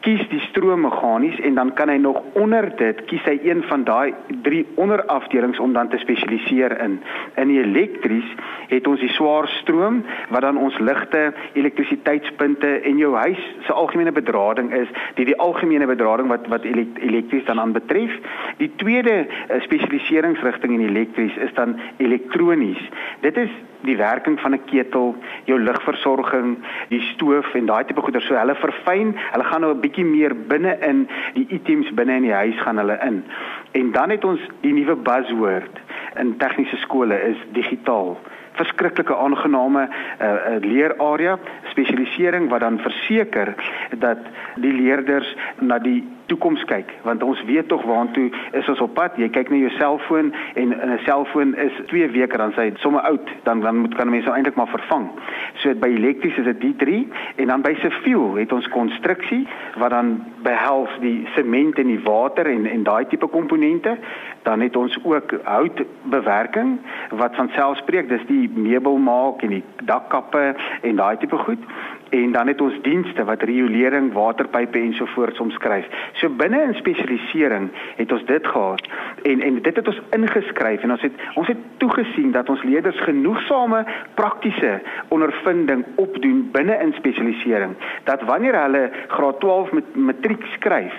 kies 0.00 0.22
die 0.30 0.40
stroom 0.48 0.84
meganies 0.86 1.38
en 1.40 1.54
dan 1.58 1.72
kan 1.74 1.90
hy 1.90 1.96
nog 2.02 2.20
onder 2.38 2.68
dit 2.76 3.00
kies 3.10 3.24
hy 3.26 3.36
een 3.42 3.62
van 3.66 3.84
daai 3.84 4.14
drie 4.46 4.64
onderafdelings 4.80 5.58
om 5.58 5.72
dan 5.72 5.88
te 5.88 5.98
spesialiseer 5.98 6.74
in. 6.84 6.98
In 7.36 7.52
die 7.52 7.60
elektries 7.62 8.28
het 8.68 8.86
ons 8.86 9.00
die 9.00 9.12
swaar 9.16 9.48
stroom 9.58 10.02
wat 10.30 10.44
dan 10.46 10.58
ons 10.60 10.78
ligte, 10.78 11.32
elektrisiteitspunte 11.58 12.70
en 12.90 13.00
jou 13.00 13.14
huis 13.16 13.40
se 13.66 13.72
algemene 13.72 14.12
bedrading 14.12 14.72
is, 14.76 14.90
die 15.16 15.26
die 15.28 15.38
algemene 15.38 15.88
bedrading 15.90 16.30
wat 16.32 16.46
wat 16.52 16.66
elektries 16.68 17.46
dan 17.48 17.60
aan 17.60 17.72
betref. 17.72 18.14
Die 18.62 18.70
tweede 18.76 19.24
uh, 19.26 19.60
spesialiseringsrigting 19.66 20.78
in 20.78 20.88
elektries 20.88 21.36
is 21.36 21.54
dan 21.54 21.78
elektronies. 21.98 22.80
Dit 23.20 23.36
is 23.36 23.50
die 23.80 23.96
werking 23.96 24.40
van 24.40 24.54
'n 24.54 24.64
ketel, 24.64 25.16
jou 25.44 25.60
ligversorging, 25.60 26.58
die 26.88 27.00
stoof 27.00 27.54
en 27.54 27.66
daai 27.66 27.84
tipe 27.84 28.00
goeder. 28.00 28.22
So 28.22 28.34
hulle 28.34 28.54
verfyn, 28.54 29.14
hulle 29.32 29.44
gaan 29.44 29.60
nou 29.60 29.74
'n 29.74 29.80
bietjie 29.80 30.04
meer 30.04 30.34
binne 30.34 30.78
in 30.80 31.08
die 31.34 31.46
items 31.48 31.94
binne 31.94 32.16
in 32.16 32.22
die 32.22 32.32
huis 32.32 32.58
gaan 32.60 32.76
hulle 32.76 32.98
in. 33.02 33.24
En 33.72 33.92
dan 33.92 34.10
het 34.10 34.24
ons 34.24 34.40
die 34.60 34.72
nuwe 34.72 34.96
buzzword 34.96 35.80
in 36.16 36.36
tegniese 36.36 36.76
skole 36.76 37.22
is 37.22 37.36
digitaal 37.52 38.18
verskriklike 38.58 39.16
aangename 39.16 39.88
uh, 39.88 40.26
uh, 40.26 40.58
leerarea 40.64 41.38
spesialisering 41.72 42.50
wat 42.52 42.60
dan 42.66 42.78
verseker 42.84 43.54
dat 43.98 44.18
die 44.56 44.72
leerders 44.72 45.34
na 45.60 45.78
die 45.82 46.02
toekoms 46.28 46.64
kyk. 46.68 46.90
Want 47.02 47.22
ons 47.24 47.40
weet 47.48 47.68
tog 47.68 47.82
waantoe 47.88 48.28
is 48.56 48.68
ons 48.68 48.80
op 48.84 48.94
pad. 48.96 49.16
Jy 49.20 49.30
kyk 49.32 49.50
na 49.52 49.60
jou 49.62 49.70
selfoon 49.78 50.32
en 50.60 50.74
'n 50.74 50.98
selfoon 51.04 51.54
is 51.56 51.72
2 51.88 52.10
weke 52.12 52.36
dan 52.36 52.52
sê 52.52 52.68
hy 52.68 52.72
sommer 52.84 53.00
oud. 53.00 53.28
Dan 53.44 53.60
dan 53.60 53.76
moet 53.76 53.94
kan 53.94 54.10
mense 54.10 54.30
eintlik 54.30 54.56
maar 54.56 54.68
vervang. 54.68 55.08
So 55.54 55.74
by 55.74 55.88
elektries 55.88 56.36
is 56.36 56.44
dit 56.44 56.60
die 56.60 56.76
3 56.76 57.08
en 57.36 57.46
dan 57.46 57.62
by 57.62 57.74
siviel 57.80 58.36
het 58.36 58.52
ons 58.52 58.68
konstruksie 58.68 59.46
wat 59.76 59.90
dan 59.90 60.24
behels 60.42 60.90
die 61.00 61.26
sement 61.34 61.78
en 61.78 61.86
die 61.86 62.02
water 62.04 62.46
en 62.46 62.66
en 62.66 62.82
daai 62.82 63.06
tipe 63.06 63.26
komponente. 63.26 63.96
Dan 64.42 64.60
het 64.60 64.76
ons 64.76 64.98
ook 65.04 65.32
houtbewerking 65.42 66.78
wat 67.10 67.34
van 67.34 67.48
self 67.54 67.76
spreek. 67.76 68.08
Dis 68.08 68.26
die 68.26 68.47
meubel 68.54 68.96
maak 68.96 69.42
en 69.42 69.48
die 69.48 69.64
dakkappe 69.84 70.54
en 70.82 70.96
daai 70.96 71.16
tipe 71.16 71.36
goed 71.36 71.62
en 72.10 72.32
dan 72.32 72.46
het 72.46 72.60
ons 72.60 72.76
dienste 72.82 73.24
wat 73.24 73.42
riolering, 73.42 74.12
waterpype 74.12 74.78
ensovoorts 74.78 75.38
omskryf. 75.38 75.88
So 76.12 76.30
binne 76.32 76.62
in 76.62 76.74
spesialisering 76.74 77.68
het 77.96 78.12
ons 78.12 78.24
dit 78.24 78.46
gehad 78.46 78.88
en 79.28 79.42
en 79.44 79.62
dit 79.62 79.76
het 79.76 79.88
ons 79.88 80.00
ingeskryf 80.16 80.82
en 80.82 80.96
ons 80.96 81.04
het 81.04 81.26
ons 81.34 81.48
het 81.48 81.60
toegesien 81.76 82.32
dat 82.32 82.48
ons 82.48 82.62
leerders 82.62 83.00
genoegsame 83.04 83.84
praktiese 84.14 84.78
ondervinding 85.08 85.84
opdoen 85.96 86.48
binne 86.52 86.78
in 86.82 86.94
spesialisering 86.96 87.76
dat 88.04 88.24
wanneer 88.30 88.56
hulle 88.62 88.90
graad 89.08 89.40
12 89.40 89.72
met 89.72 89.96
matriek 89.96 90.44
skryf 90.56 90.94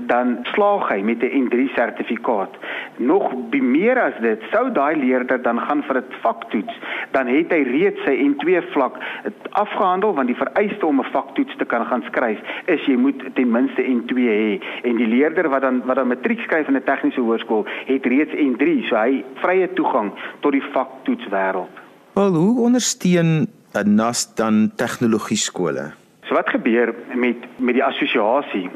dan 0.00 0.38
slaag 0.42 0.88
hy 0.88 1.00
met 1.02 1.22
'n 1.22 1.44
N3 1.44 1.74
sertifikaat. 1.74 2.52
Nog 2.96 3.32
meer 3.50 4.00
as 4.00 4.20
dit, 4.20 4.42
sou 4.50 4.72
daai 4.72 4.96
leerder 4.96 5.42
dan 5.42 5.60
gaan 5.60 5.82
vir 5.82 5.96
'n 5.96 6.04
vaktoets, 6.20 6.74
dan 7.10 7.26
het 7.26 7.50
hy 7.50 7.62
reeds 7.62 8.00
sy 8.04 8.14
N2 8.30 8.62
vlak 8.72 8.96
afgehandel 9.50 10.14
want 10.14 10.26
die 10.26 10.36
vereiste 10.36 10.86
om 10.86 11.00
'n 11.00 11.12
vaktoets 11.12 11.56
te 11.56 11.64
kan 11.64 11.86
gaan 11.86 12.02
skryf 12.02 12.38
is 12.64 12.84
jy 12.86 12.96
moet 12.96 13.34
ten 13.34 13.50
minste 13.50 13.82
N2 13.82 14.14
hê 14.14 14.62
en 14.82 14.96
die 14.96 15.06
leerder 15.06 15.48
wat 15.48 15.62
dan 15.62 15.82
wat 15.84 15.96
dan 15.96 16.08
matriek 16.08 16.40
skryf 16.40 16.68
in 16.68 16.76
'n 16.76 16.82
tegniese 16.84 17.20
hoërskool 17.20 17.66
het 17.86 18.06
reeds 18.06 18.34
N3, 18.34 18.88
so 18.88 18.96
hy 18.96 19.24
vrye 19.34 19.72
toegang 19.72 20.12
tot 20.40 20.52
die 20.52 20.64
vaktoets 20.72 21.26
wêreld. 21.28 21.74
Wel, 22.14 22.32
hoe 22.34 22.60
ondersteun 22.60 23.46
'n 23.74 23.94
NAS 23.94 24.34
dan 24.34 24.72
tegnologie 24.76 25.36
skole? 25.36 25.92
So 26.26 26.34
wat 26.34 26.50
gebeur 26.50 26.94
met 27.14 27.36
met 27.56 27.74
die 27.74 27.84
assosiasie? 27.84 28.70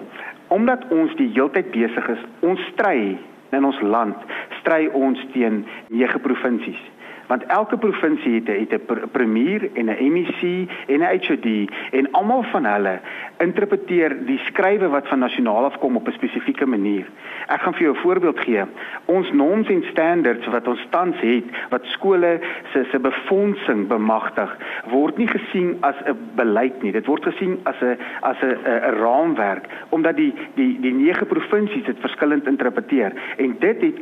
Omdat 0.55 0.87
ons 0.95 1.15
die 1.19 1.31
heeltyd 1.35 1.73
besig 1.75 2.09
is, 2.15 2.21
ons 2.47 2.61
stry 2.73 3.17
in 3.57 3.65
ons 3.67 3.81
land, 3.83 4.21
stry 4.65 4.89
ons 4.97 5.21
teen 5.37 5.63
nege 5.93 6.19
provinsies 6.25 6.81
want 7.27 7.45
elke 7.47 7.77
provinsie 7.77 8.35
het 8.35 8.47
het 8.47 8.73
'n 8.73 9.09
premier 9.13 9.71
en 9.75 9.85
'n 9.85 10.13
MEC 10.13 10.69
en 10.87 11.01
'n 11.01 11.21
HOD 11.27 11.71
en 11.91 12.13
almal 12.13 12.43
van 12.43 12.65
hulle 12.65 13.01
interpreteer 13.39 14.17
die 14.27 14.39
skrywe 14.39 14.89
wat 14.89 15.09
van 15.09 15.19
nasionaal 15.19 15.65
af 15.65 15.79
kom 15.79 15.97
op 15.97 16.09
'n 16.09 16.13
spesifieke 16.13 16.67
manier. 16.67 17.07
Ek 17.47 17.61
gaan 17.61 17.75
vir 17.75 17.83
jou 17.83 17.95
'n 17.95 18.01
voorbeeld 18.01 18.41
gee. 18.41 18.63
Ons 19.05 19.33
norms 19.33 19.69
en 19.69 19.85
standards 19.91 20.47
wat 20.47 20.69
ons 20.69 20.87
tans 20.91 21.21
het 21.21 21.45
wat 21.69 21.85
skole 21.85 22.41
se 22.73 22.85
se 22.91 22.99
befondsing 22.99 23.87
bemagtig, 23.87 24.57
word 24.91 25.17
nie 25.17 25.29
gesien 25.29 25.77
as 25.81 25.95
'n 26.05 26.17
beleid 26.35 26.83
nie. 26.83 26.93
Dit 26.93 27.07
word 27.07 27.25
gesien 27.25 27.61
as 27.63 27.81
'n 27.81 27.99
as 28.21 28.37
'n 28.43 28.57
'n 28.65 28.95
raamwerk 29.01 29.67
omdat 29.89 30.17
die 30.17 30.35
die 30.55 30.81
die 30.81 30.95
nege 30.95 31.25
provinsies 31.25 31.85
dit 31.85 32.01
verskillend 32.01 32.47
interpreteer 32.47 33.13
en 33.37 33.57
dit 33.59 33.81
het 33.81 34.01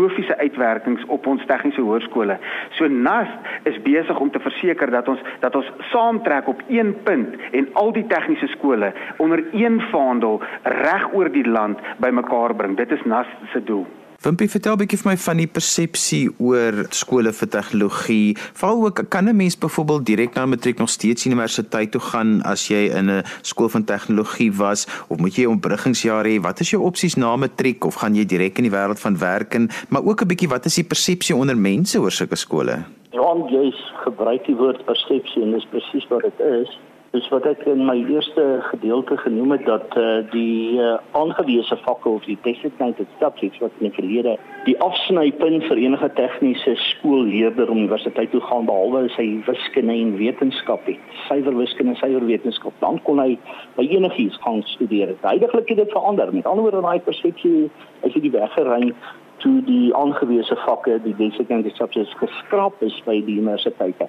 katastrofiese 0.00 0.36
uitwerkings 0.38 1.04
op 1.06 1.26
ons 1.26 1.44
tegniese 1.46 1.82
hoërskole. 1.84 2.38
So 2.78 2.88
NAS 2.88 3.28
is 3.68 3.78
besig 3.82 4.18
om 4.18 4.30
te 4.30 4.40
verseker 4.40 4.90
dat 4.90 5.08
ons 5.08 5.20
dat 5.40 5.54
ons 5.54 5.70
saamtrek 5.92 6.48
op 6.48 6.62
een 6.68 6.94
punt 7.04 7.36
en 7.52 7.68
al 7.72 7.92
die 7.92 8.06
tegniese 8.06 8.48
skole 8.56 8.92
onder 9.18 9.44
een 9.52 9.80
vaandel 9.90 10.40
reg 10.62 11.12
oor 11.12 11.30
die 11.30 11.46
land 11.46 11.78
bymekaar 11.98 12.54
bring. 12.54 12.76
Dit 12.76 12.90
is 12.90 13.04
NAS 13.04 13.26
se 13.52 13.64
doel. 13.64 13.86
Wimpie, 14.20 14.50
vertel 14.52 14.74
'n 14.74 14.80
bietjie 14.82 14.98
vir 15.00 15.08
my 15.08 15.16
van 15.16 15.38
die 15.40 15.48
persepsie 15.48 16.26
oor 16.44 16.74
skole 16.92 17.30
vir 17.32 17.48
tegnologie. 17.48 18.36
Val 18.60 18.82
ook 18.84 19.08
kan 19.08 19.28
'n 19.28 19.36
mens 19.36 19.56
byvoorbeeld 19.56 20.04
direk 20.04 20.34
na 20.34 20.44
matriek 20.46 20.78
nog 20.78 20.90
steeds 20.90 21.24
universiteit 21.26 21.90
toe 21.90 22.00
gaan 22.00 22.42
as 22.42 22.68
jy 22.68 22.92
in 22.98 23.08
'n 23.10 23.24
skool 23.40 23.68
van 23.68 23.84
tegnologie 23.84 24.52
was 24.52 24.86
of 25.08 25.18
moet 25.18 25.36
jy 25.36 25.44
'n 25.44 25.56
ontbruggingsjaar 25.56 26.24
hê? 26.24 26.40
Wat 26.40 26.60
is 26.60 26.70
jou 26.70 26.82
opsies 26.82 27.16
na 27.16 27.36
matriek 27.36 27.84
of 27.84 27.94
gaan 27.94 28.14
jy 28.14 28.26
direk 28.26 28.58
in 28.58 28.64
die 28.64 28.76
wêreld 28.76 29.00
van 29.00 29.18
werk 29.18 29.54
in? 29.54 29.70
Maar 29.88 30.04
ook 30.04 30.20
'n 30.20 30.28
bietjie 30.28 30.48
wat 30.48 30.66
is 30.66 30.74
die 30.74 30.84
persepsie 30.84 31.34
onder 31.34 31.56
mense 31.56 31.98
oor 31.98 32.12
sulke 32.12 32.36
skole? 32.36 32.84
Ja, 33.12 33.34
jy 33.48 33.72
gebruik 34.04 34.44
die 34.44 34.56
woord 34.56 34.84
persepsie 34.84 35.42
en 35.42 35.52
dis 35.52 35.66
presies 35.70 36.06
wat 36.08 36.22
dit 36.22 36.40
is. 36.40 36.78
Dis 37.10 37.26
wat 37.32 37.46
ek 37.50 37.64
in 37.66 37.80
my 37.88 37.96
eerste 38.06 38.42
gedeelte 38.68 39.16
genoem 39.18 39.56
het 39.56 39.64
dat 39.66 39.96
uh, 39.98 40.20
die 40.30 40.78
uh, 40.78 40.92
aangewese 41.18 41.74
vakke 41.82 42.08
of 42.08 42.26
die 42.28 42.38
designated 42.44 43.10
subjects 43.18 43.58
wat 43.58 43.74
in 43.80 43.88
die 43.88 43.96
verlede 43.96 44.36
die 44.68 44.76
afsnypunt 44.84 45.66
vir 45.66 45.80
enige 45.82 46.10
tegniese 46.14 46.76
skoolleerder 46.84 47.72
universiteit 47.74 48.30
toe 48.30 48.42
gaan 48.46 48.68
behalwe 48.70 49.08
sy 49.16 49.26
wiskunde 49.48 49.96
en 49.96 50.14
wetenskap 50.20 50.86
het. 50.86 51.02
Syfer 51.26 51.56
wiskunde, 51.58 51.96
syfer 51.98 52.26
wetenskap, 52.30 52.78
dan 52.84 53.02
kon 53.08 53.18
hy 53.22 53.34
by 53.78 53.88
enigiets 53.88 54.38
gaan 54.44 54.62
studeer. 54.76 55.16
Heidiglik 55.24 55.74
het 55.74 55.82
dit 55.82 55.94
verander. 55.96 56.30
Met 56.34 56.46
ander 56.46 56.68
woorde, 56.68 56.84
daai 56.86 57.00
persepsie 57.08 57.70
is 58.06 58.14
dit 58.14 58.30
weggeruim 58.36 58.92
toe 59.40 59.58
die 59.64 59.88
aangewese 59.96 60.56
vakke, 60.66 61.00
die 61.02 61.16
designated 61.16 61.74
subjects 61.80 62.14
geskraap 62.20 62.76
is 62.84 62.94
by 63.06 63.18
die 63.24 63.40
universiteite. 63.40 64.06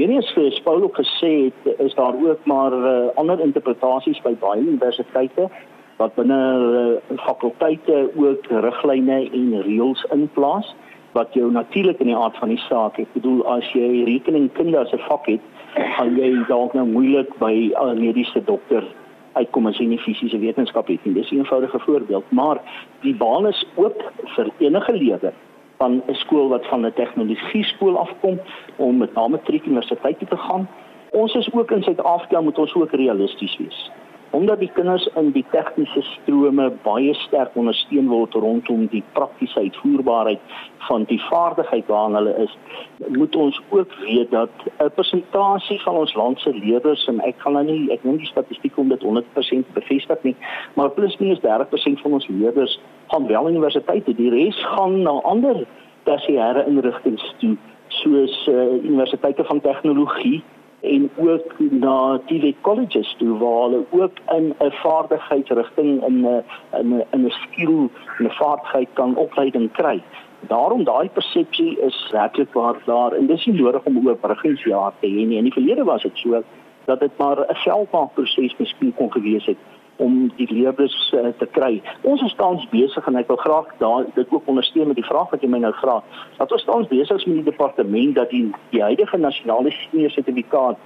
Hierdie 0.00 0.16
is 0.16 0.30
vir 0.32 0.54
Paulo 0.64 0.88
gesê 0.96 1.30
het 1.50 1.80
is 1.84 1.94
daar 1.94 2.14
ook 2.16 2.44
maar 2.48 2.72
uh, 2.72 3.10
ander 3.20 3.40
interpretasies 3.44 4.20
by 4.24 4.30
baie 4.40 4.62
universiteite 4.62 5.50
wat 5.98 6.14
binne 6.16 6.38
uh, 6.56 7.18
fakulteite 7.26 7.98
ook 8.16 8.48
riglyne 8.64 9.18
en 9.28 9.50
reëls 9.66 10.06
inplaas 10.16 10.70
wat 11.12 11.36
jou 11.36 11.50
natuurlik 11.52 12.00
in 12.00 12.08
die 12.08 12.16
aard 12.16 12.38
van 12.40 12.48
die 12.48 12.62
saak. 12.62 12.96
Ek 13.02 13.12
bedoel 13.12 13.42
as 13.52 13.68
jy 13.76 14.06
rekeningkunde 14.08 14.80
as 14.80 14.94
'n 14.96 15.04
vak 15.04 15.28
het, 15.34 15.44
gaan 15.98 16.16
jy 16.16 16.32
dalk 16.48 16.72
nou 16.72 16.86
moeilik 16.86 17.36
by 17.36 17.52
'n 17.52 17.76
uh, 17.76 17.92
mediese 18.00 18.40
dokter 18.48 18.86
uitkom 19.36 19.68
as 19.68 19.76
jy 19.76 19.90
nie 19.92 20.00
fisiese 20.00 20.40
wetenskap 20.40 20.88
het 20.88 21.04
nie. 21.04 21.14
Dis 21.20 21.28
'n 21.30 21.44
eenvoudige 21.44 21.78
voorbeeld, 21.78 22.24
maar 22.32 22.64
die 23.04 23.14
baan 23.14 23.46
is 23.52 23.64
oop 23.76 24.00
vir 24.24 24.48
enige 24.64 24.92
leerder 24.92 25.36
van 25.80 26.02
'n 26.06 26.14
skool 26.14 26.48
wat 26.48 26.66
van 26.66 26.86
'n 26.86 26.92
tegnologie 26.92 27.64
skool 27.64 27.96
afkom 27.98 28.40
om 28.76 28.96
met 28.96 29.14
name 29.14 29.28
matriek 29.28 29.64
universiteit 29.64 30.18
te 30.18 30.36
gaan. 30.36 30.68
Ons 31.10 31.34
is 31.34 31.52
ook 31.52 31.70
in 31.70 31.82
Suid-Afrika 31.82 32.40
moet 32.40 32.58
ons 32.58 32.74
ook 32.74 32.92
realisties 32.92 33.56
wees 33.56 33.90
omdat 34.30 34.58
die 34.58 34.70
kinders 34.74 35.08
in 35.18 35.32
die 35.34 35.44
tegniese 35.50 36.02
strome 36.02 36.68
baie 36.84 37.14
sterk 37.24 37.56
ondersteun 37.58 38.08
word 38.10 38.34
rondom 38.38 38.84
die 38.92 39.02
praktiese 39.12 39.64
uitvoerbaarheid 39.64 40.40
van 40.86 41.06
die 41.10 41.18
vaardigheid 41.26 41.90
waarna 41.90 42.20
hulle 42.20 42.34
is, 42.44 42.54
moet 43.16 43.36
ons 43.36 43.60
ook 43.74 43.94
weet 44.04 44.30
dat 44.30 44.50
'n 44.78 44.90
persentasie 44.94 45.80
van 45.82 45.96
ons 45.96 46.14
land 46.14 46.40
se 46.40 46.52
leerders 46.54 47.06
en 47.06 47.20
ek 47.20 47.34
gaan 47.38 47.52
nou 47.52 47.64
nie 47.64 47.92
ek 47.92 48.04
neem 48.04 48.16
die 48.16 48.32
statistiek 48.32 48.78
om 48.78 48.88
dit 48.88 49.02
100% 49.02 49.72
bevestig 49.74 50.22
nie, 50.22 50.36
maar 50.74 50.90
plus 50.90 51.16
minus 51.18 51.40
30% 51.40 52.00
van 52.00 52.12
ons 52.12 52.28
leerders 52.28 52.78
gaan 53.10 53.26
wel 53.26 53.48
universiteite, 53.48 54.14
die 54.14 54.30
res 54.30 54.58
gaan 54.74 55.02
na 55.02 55.10
ander 55.10 55.66
tersiêre 56.08 56.64
instellings 56.66 57.34
toe 57.42 57.56
soos 58.00 58.46
uh, 58.48 58.54
universiteite 58.82 59.44
van 59.44 59.60
tegnologie 59.60 60.42
en 60.80 61.10
ook 61.16 61.54
na 61.58 62.20
die 62.26 62.56
colleges 62.60 63.14
toe 63.18 63.38
waar 63.38 63.62
hulle 63.62 63.84
ook 63.90 64.22
in 64.36 64.54
'n 64.58 64.72
vaardigheidsrigting 64.82 66.06
in 66.06 66.20
'n 66.20 66.42
in 66.80 66.94
'n 66.94 67.04
in 67.10 67.24
'n 67.26 67.30
skill 67.30 67.88
en 68.18 68.24
'n 68.24 68.30
vaardigheid 68.30 68.88
kan 68.92 69.16
opleiding 69.16 69.72
kry. 69.72 70.02
Daarom 70.40 70.84
daai 70.84 71.08
persepsie 71.08 71.80
is 71.80 72.08
werklik 72.12 72.52
waar 72.52 72.76
daar 72.84 73.12
en 73.12 73.26
dis 73.26 73.46
nie 73.46 73.60
nodig 73.60 73.84
om 73.84 74.06
oorbruggingsjaar 74.06 74.92
te 75.00 75.06
hê 75.06 75.26
nie. 75.26 75.36
In 75.36 75.44
die 75.44 75.52
verlede 75.52 75.84
was 75.84 76.02
dit 76.02 76.16
so 76.16 76.42
dat 76.84 77.00
dit 77.00 77.16
maar 77.16 77.38
'n 77.38 77.54
selfmaakproses 77.54 78.56
miskien 78.56 78.94
kon 78.94 79.12
gewees 79.12 79.46
het 79.46 79.58
om 80.00 80.16
die 80.36 80.48
leerders 80.50 80.96
uh, 81.14 81.30
te 81.38 81.46
kry. 81.56 81.82
Ons 82.08 82.22
is 82.26 82.34
tans 82.40 82.64
besig 82.72 83.06
en 83.06 83.18
ek 83.20 83.28
wil 83.28 83.40
graag 83.42 83.68
daar 83.82 84.06
dit 84.16 84.32
ook 84.32 84.48
ondersteun 84.50 84.90
met 84.90 84.98
die 85.00 85.06
vraag 85.06 85.30
wat 85.34 85.44
jy 85.44 85.50
my 85.52 85.60
nou 85.62 85.72
vra. 85.80 85.98
Dat 86.38 86.52
ons 86.56 86.64
tans 86.68 86.88
besig 86.92 87.20
is 87.20 87.28
met 87.28 87.42
die 87.42 87.50
departement 87.50 88.16
dat 88.18 88.32
die 88.32 88.46
die 88.72 88.82
huidige 88.82 89.20
nasionale 89.20 89.74
senior 89.76 90.14
sertifikaat 90.16 90.80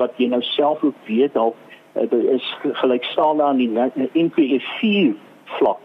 wat 0.00 0.16
jy 0.22 0.30
nou 0.32 0.42
self 0.54 0.84
ook 0.86 1.06
weet 1.10 1.34
dalk 1.34 1.58
uh, 1.98 2.34
is 2.36 2.46
gelykstaande 2.82 3.44
aan 3.44 3.62
die 3.62 3.70
NPE 4.14 4.60
4 4.78 5.14
vlak. 5.58 5.82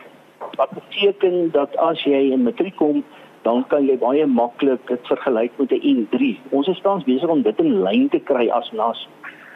Wat 0.55 0.71
beteken 0.77 1.51
dat 1.51 1.77
as 1.81 2.03
jy 2.05 2.29
in 2.31 2.45
matriek 2.45 2.77
kom 2.81 3.03
dan 3.45 3.61
kan 3.69 3.85
jy 3.85 3.93
baie 4.01 4.25
maklik 4.25 4.81
dit 4.89 5.09
vergelyk 5.09 5.53
met 5.61 5.71
'n 5.71 5.81
N3. 5.95 6.37
Ons 6.49 6.67
is 6.67 6.81
tans 6.81 7.03
besig 7.03 7.29
om 7.29 7.41
dit 7.41 7.59
in 7.59 7.81
lyn 7.83 8.09
te 8.09 8.19
kry 8.19 8.49
as 8.49 8.71
nas 8.71 9.07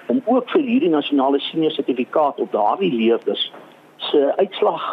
om 0.10 0.22
ook 0.26 0.50
vir 0.50 0.62
hierdie 0.66 0.90
nasionale 0.90 1.40
senior 1.40 1.72
sertifikaat 1.72 2.40
op 2.40 2.52
daardie 2.52 2.94
leerders 2.94 3.52
se 4.10 4.34
uitslag 4.38 4.86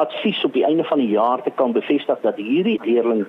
advies 0.00 0.44
op 0.44 0.52
die 0.52 0.64
einde 0.64 0.84
van 0.84 0.98
die 0.98 1.12
jaar 1.12 1.42
te 1.42 1.50
kan 1.50 1.72
bevestig 1.72 2.20
dat 2.22 2.36
hierdie 2.40 2.78
leerling 2.84 3.26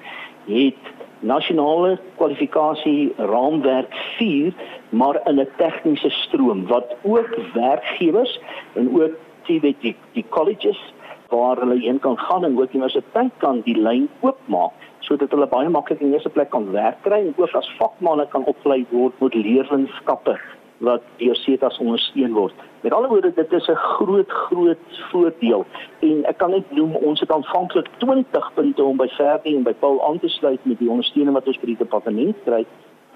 het 0.48 0.94
nasionale 1.20 1.98
kwalifikasie 2.16 3.14
raamwerk 3.18 3.96
4 4.18 4.54
maar 4.90 5.20
in 5.30 5.40
'n 5.40 5.50
tegniese 5.58 6.10
stroom 6.10 6.68
wat 6.68 6.96
ook 7.02 7.38
werkgewers 7.54 8.40
en 8.74 9.02
ook 9.02 9.12
die 9.46 9.60
die, 9.80 9.96
die 10.12 10.26
colleges 10.30 10.94
waar 11.30 11.58
hulle 11.58 11.80
heen 11.80 12.00
kan 12.00 12.18
gaan 12.20 12.46
en 12.46 12.60
ook 12.60 12.74
universiteit 12.74 13.32
kan 13.38 13.62
die 13.62 13.78
lyn 13.78 14.10
oopmaak 14.20 14.72
sodat 15.00 15.32
hulle 15.32 15.48
baie 15.48 15.70
maklik 15.70 16.00
in 16.00 16.14
eerste 16.14 16.30
plek 16.30 16.50
kan 16.50 16.72
werk 16.72 17.02
kry 17.02 17.20
en 17.20 17.34
ook 17.36 17.56
as 17.60 17.76
vakmanne 17.78 18.28
kan 18.28 18.46
opgelei 18.46 18.86
word 18.90 19.20
met 19.20 19.34
leerlingskappe 19.34 20.40
wat 20.78 21.02
deur 21.18 21.36
SETAs 21.36 21.78
ondersteun 21.78 22.34
word. 22.34 22.54
Met 22.82 22.94
ander 22.94 23.10
woorde, 23.10 23.32
dit 23.36 23.52
is 23.52 23.68
'n 23.68 23.76
groot 23.76 24.30
groot 24.30 24.78
voordeel 25.12 25.66
en 26.00 26.26
ek 26.26 26.38
kan 26.38 26.50
net 26.50 26.72
noem 26.72 26.96
ons 26.96 27.20
het 27.20 27.32
aanvanklik 27.32 27.88
20 27.98 28.54
punte 28.54 28.84
om 28.84 28.98
by 28.98 29.08
Ferdi 29.08 29.56
en 29.56 29.64
by 29.64 29.74
Paul 29.74 30.04
aan 30.08 30.20
te 30.20 30.28
sluit 30.28 30.66
met 30.66 30.80
die 30.80 30.90
ondersteuning 30.90 31.34
wat 31.34 31.48
ons 31.48 31.60
by 31.60 31.66
die 31.66 31.78
departement 31.78 32.36
kry 32.44 32.66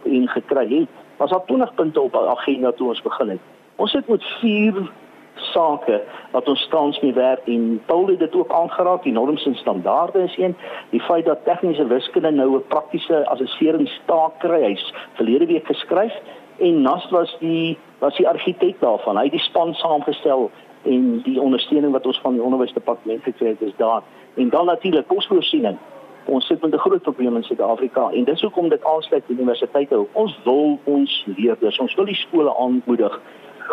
en 0.03 0.27
gekry 0.27 0.79
het. 0.79 0.87
Was 1.17 1.29
daar 1.29 1.45
20 1.45 1.73
punte 1.73 2.01
op 2.01 2.11
die 2.11 2.21
agenda 2.21 2.71
toe 2.71 2.87
ons 2.87 3.01
begin 3.01 3.29
het. 3.29 3.39
Ons 3.75 3.93
het 3.93 4.07
met 4.07 4.23
vier 4.23 4.89
sake 5.35 6.01
wat 6.31 6.47
ons 6.47 6.67
tans 6.67 6.99
mee 6.99 7.13
werk 7.13 7.45
en 7.45 7.81
Paul 7.85 8.07
het 8.07 8.19
dit 8.19 8.35
ook 8.35 8.51
aangeraak 8.51 9.03
die 9.03 9.13
norms 9.13 9.45
en 9.45 9.55
standaarde 9.55 10.23
is 10.23 10.37
een 10.37 10.55
die 10.89 11.01
feit 11.01 11.25
dat 11.25 11.43
tegniese 11.45 11.87
wiskunde 11.87 12.31
nou 12.31 12.55
'n 12.55 12.67
praktiese 12.67 13.27
assesseringstaak 13.27 14.39
kry 14.39 14.61
hy's 14.63 14.93
verlede 15.13 15.45
week 15.45 15.65
geskryf 15.65 16.13
en 16.57 16.81
Nas 16.81 17.09
was 17.09 17.35
die 17.39 17.77
was 17.99 18.15
die 18.17 18.27
argitek 18.27 18.79
daarvan. 18.79 19.17
Hy 19.17 19.23
het 19.23 19.31
die 19.31 19.41
span 19.41 19.73
saamgestel 19.73 20.51
en 20.83 21.21
die 21.25 21.41
ondersteuning 21.41 21.91
wat 21.91 22.05
ons 22.05 22.19
van 22.21 22.33
die 22.33 22.43
onderwysdepartement 22.43 23.23
gekry 23.23 23.47
het 23.47 23.61
is 23.61 23.75
daar. 23.77 24.03
En 24.35 24.49
dan 24.49 24.65
natuurlik 24.65 25.07
kosvoorsiening. 25.07 25.77
Ons 26.25 26.45
sit 26.45 26.61
met 26.61 26.73
'n 26.73 26.77
groot 26.77 27.01
probleem 27.01 27.35
in 27.35 27.43
Suid-Afrika 27.43 28.09
en 28.09 28.23
dis 28.23 28.41
hoekom 28.41 28.69
dit 28.69 28.83
aansluit 28.83 29.27
by 29.27 29.33
universiteite. 29.33 30.05
Ons 30.11 30.39
wil 30.43 30.79
ons 30.83 31.25
leerders, 31.25 31.79
ons 31.79 31.95
wil 31.95 32.05
die 32.05 32.15
skole 32.15 32.57
aanmoedig 32.57 33.21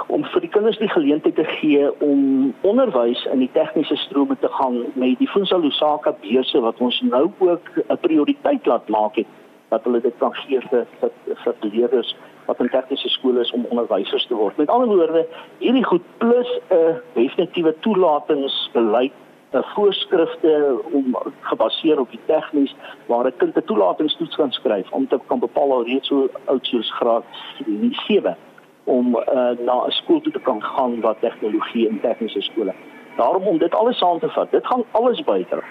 om 0.07 0.25
vir 0.25 0.41
die 0.41 0.51
kinders 0.51 0.79
die 0.79 0.89
geleentheid 0.89 1.35
te 1.35 1.45
gee 1.45 1.89
om 2.03 2.55
onderwys 2.61 3.25
in 3.33 3.39
die 3.39 3.51
tegniese 3.53 3.97
strome 3.97 4.37
te 4.41 4.49
gaan 4.49 4.83
met 4.95 5.19
die 5.19 5.29
Funza 5.29 5.57
Lusaka 5.57 6.15
beurse 6.21 6.61
wat 6.61 6.81
ons 6.81 7.01
nou 7.01 7.31
ook 7.39 7.71
'n 7.89 7.99
prioriteit 8.01 8.67
laat 8.67 8.89
maak 8.89 9.17
het 9.17 9.27
dat 9.69 9.85
hulle 9.85 10.01
dit 10.01 10.15
kan 10.19 10.35
gee 10.35 10.61
vir 10.61 10.87
vir, 11.01 11.11
vir 11.45 11.55
leerders 11.61 12.17
wat 12.47 12.61
in 12.61 12.69
tegniese 12.69 13.09
skole 13.09 13.41
is 13.41 13.53
om 13.53 13.67
onderwysers 13.69 14.27
te 14.27 14.35
word. 14.35 14.57
Met 14.57 14.69
ander 14.69 14.89
woorde, 14.89 15.27
hierdie 15.59 15.85
goed 15.85 16.03
plus 16.19 16.49
'n 16.71 16.75
uh, 16.75 16.97
definitiewe 17.13 17.75
toelatingsbeleid, 17.81 19.13
'n 19.53 19.57
uh, 19.57 19.63
voorskrifte 19.75 20.79
om 20.93 21.17
gebaseer 21.41 22.01
op 22.01 22.11
die 22.11 22.25
tegnies 22.27 22.75
waar 23.07 23.27
'n 23.27 23.37
kind 23.37 23.57
'n 23.57 23.65
toelatingstoets 23.65 24.37
kan 24.37 24.53
skryf 24.53 24.91
om 24.91 25.09
te 25.09 25.19
kan 25.27 25.39
bepaal 25.39 25.73
al 25.73 25.85
reeds 25.85 26.09
so 26.09 26.29
oud 26.45 26.67
soos 26.67 26.93
graad 26.93 27.25
7 28.07 28.37
om 28.85 29.17
uh, 29.17 29.51
na 29.67 29.87
'n 29.87 29.91
skool 29.91 30.21
toe 30.21 30.33
te 30.33 30.41
kan 30.41 30.63
gaan 30.63 31.01
wat 31.01 31.21
tegnologie 31.21 31.89
en 31.89 32.01
tegniese 32.01 32.41
skole. 32.41 32.75
Daarom 33.17 33.47
om 33.47 33.59
dit 33.59 33.75
alles 33.75 33.99
saam 33.99 34.19
te 34.19 34.29
vat, 34.29 34.51
dit 34.51 34.67
gaan 34.67 34.85
alles 34.91 35.23
bydra 35.25 35.63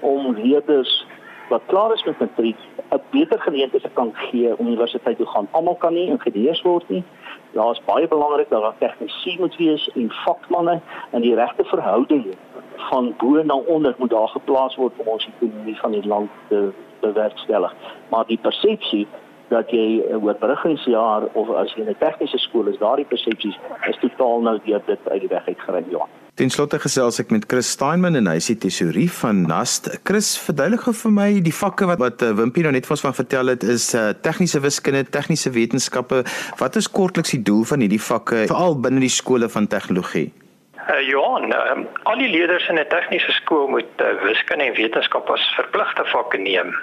om 0.00 0.34
leerders 0.34 1.06
wat 1.48 1.62
klaar 1.66 1.92
is 1.92 2.04
met 2.04 2.18
matriek 2.18 2.56
'n 2.90 3.00
beter 3.10 3.40
geleentheid 3.40 3.92
kan 3.92 4.10
gee 4.14 4.58
om 4.58 4.66
universiteit 4.66 5.16
toe 5.16 5.26
gaan. 5.26 5.48
Almal 5.50 5.74
kan 5.74 5.92
nie 5.92 6.06
ingedeers 6.06 6.62
word 6.62 6.88
nie. 6.88 7.04
Daar 7.52 7.70
is 7.70 7.84
baie 7.84 8.08
belangrik 8.08 8.48
dat 8.48 8.62
daar 8.62 8.78
tegnisie 8.78 9.40
moet 9.40 9.56
wees 9.56 9.90
en 9.94 10.10
vakmanne 10.10 10.80
en 11.10 11.20
die 11.20 11.34
regte 11.34 11.64
verhouding 11.64 12.34
van 12.76 13.14
bo 13.18 13.42
na 13.42 13.54
onder 13.54 13.94
moet 13.98 14.10
daar 14.10 14.28
geplaas 14.28 14.76
word 14.76 14.92
om 14.96 15.06
ons 15.06 15.28
ekonomie 15.34 15.78
van 15.78 15.90
die 15.90 16.06
land 16.06 16.30
te 16.48 16.72
bewerkstellig. 17.00 17.74
Maar 18.08 18.26
die 18.26 18.38
persepsie 18.42 19.06
dat 19.48 19.70
jy 19.70 20.02
oor 20.12 20.34
bruggingsjaar 20.34 21.28
of 21.32 21.50
as 21.56 21.72
jy 21.74 21.82
in 21.82 21.90
'n 21.90 21.98
tegniese 21.98 22.38
skool 22.38 22.66
is, 22.66 22.78
daardie 22.78 23.08
persepsies 23.08 23.58
is 23.88 23.98
totaal 24.00 24.40
nou 24.40 24.58
deur 24.64 24.82
dit 24.86 25.08
uit 25.08 25.20
die 25.20 25.28
weg 25.28 25.46
uitgeruim, 25.46 25.90
Johan. 25.90 26.08
Ten 26.36 26.50
slotte 26.50 26.76
gesels 26.76 27.16
ek 27.22 27.30
met 27.32 27.46
Chris 27.48 27.70
Steinman 27.70 28.14
en 28.18 28.26
hy 28.28 28.34
is 28.36 28.50
die 28.50 28.58
tesourie 28.60 29.08
van 29.08 29.46
NAST. 29.48 29.86
Chris, 30.04 30.34
verduidelik 30.36 30.82
gou 30.84 30.92
vir 30.92 31.12
my 31.16 31.28
die 31.40 31.54
vakke 31.54 31.86
wat 31.88 31.98
wat 32.02 32.24
uh, 32.26 32.34
Wimpie 32.36 32.62
nou 32.66 32.72
net 32.76 32.84
vir 32.84 32.92
ons 32.92 33.04
van 33.06 33.14
vertel 33.16 33.46
het 33.54 33.62
is 33.64 33.94
uh, 33.94 34.10
tegniese 34.26 34.60
wiskunde, 34.60 35.06
tegniese 35.08 35.50
wetenskappe. 35.54 36.24
Wat 36.60 36.76
is 36.76 36.90
kortliks 36.92 37.32
die 37.32 37.40
doel 37.40 37.64
van 37.64 37.80
hierdie 37.80 38.02
vakke 38.02 38.42
veral 38.50 38.76
binne 38.76 39.00
die 39.00 39.08
skole 39.08 39.48
van 39.48 39.66
tegnologie? 39.66 40.28
Uh, 40.76 41.00
ja, 41.08 41.24
um, 41.72 41.86
al 42.04 42.20
die 42.20 42.28
leerders 42.28 42.68
in 42.68 42.76
'n 42.76 42.84
tegniese 42.92 43.32
skool 43.32 43.68
moet 43.72 44.04
uh, 44.04 44.12
wiskunde 44.28 44.68
en 44.68 44.76
wetenskap 44.76 45.30
as 45.30 45.48
verpligte 45.56 46.04
vakke 46.12 46.38
neem. 46.38 46.76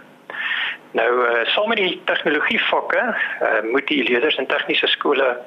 Nou 0.93 1.11
uh, 1.25 1.45
saam 1.49 1.67
met 1.67 1.79
die 1.81 2.01
tegnologie 2.05 2.59
vakke 2.61 3.01
uh, 3.01 3.71
moet 3.71 3.87
die 3.89 4.03
leerders 4.05 4.35
in 4.37 4.45
tegniese 4.45 4.87
skole 4.87 5.37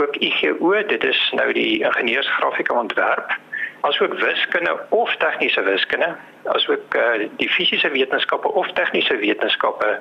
ook 0.00 0.16
IGO, 0.16 0.70
dit 0.88 1.04
is 1.04 1.20
nou 1.36 1.52
die 1.52 1.82
ingenieursgrafika 1.84 2.78
ontwerp, 2.78 3.34
asook 3.80 4.16
wiskunde 4.22 4.78
of 4.88 5.12
tegniese 5.20 5.62
wiskunde, 5.66 6.14
asook 6.56 6.96
uh, 6.96 7.28
die 7.36 7.50
fisiese 7.52 7.92
wetenskappe 7.92 8.48
of 8.48 8.72
tegniese 8.80 9.16
wetenskappe 9.20 9.98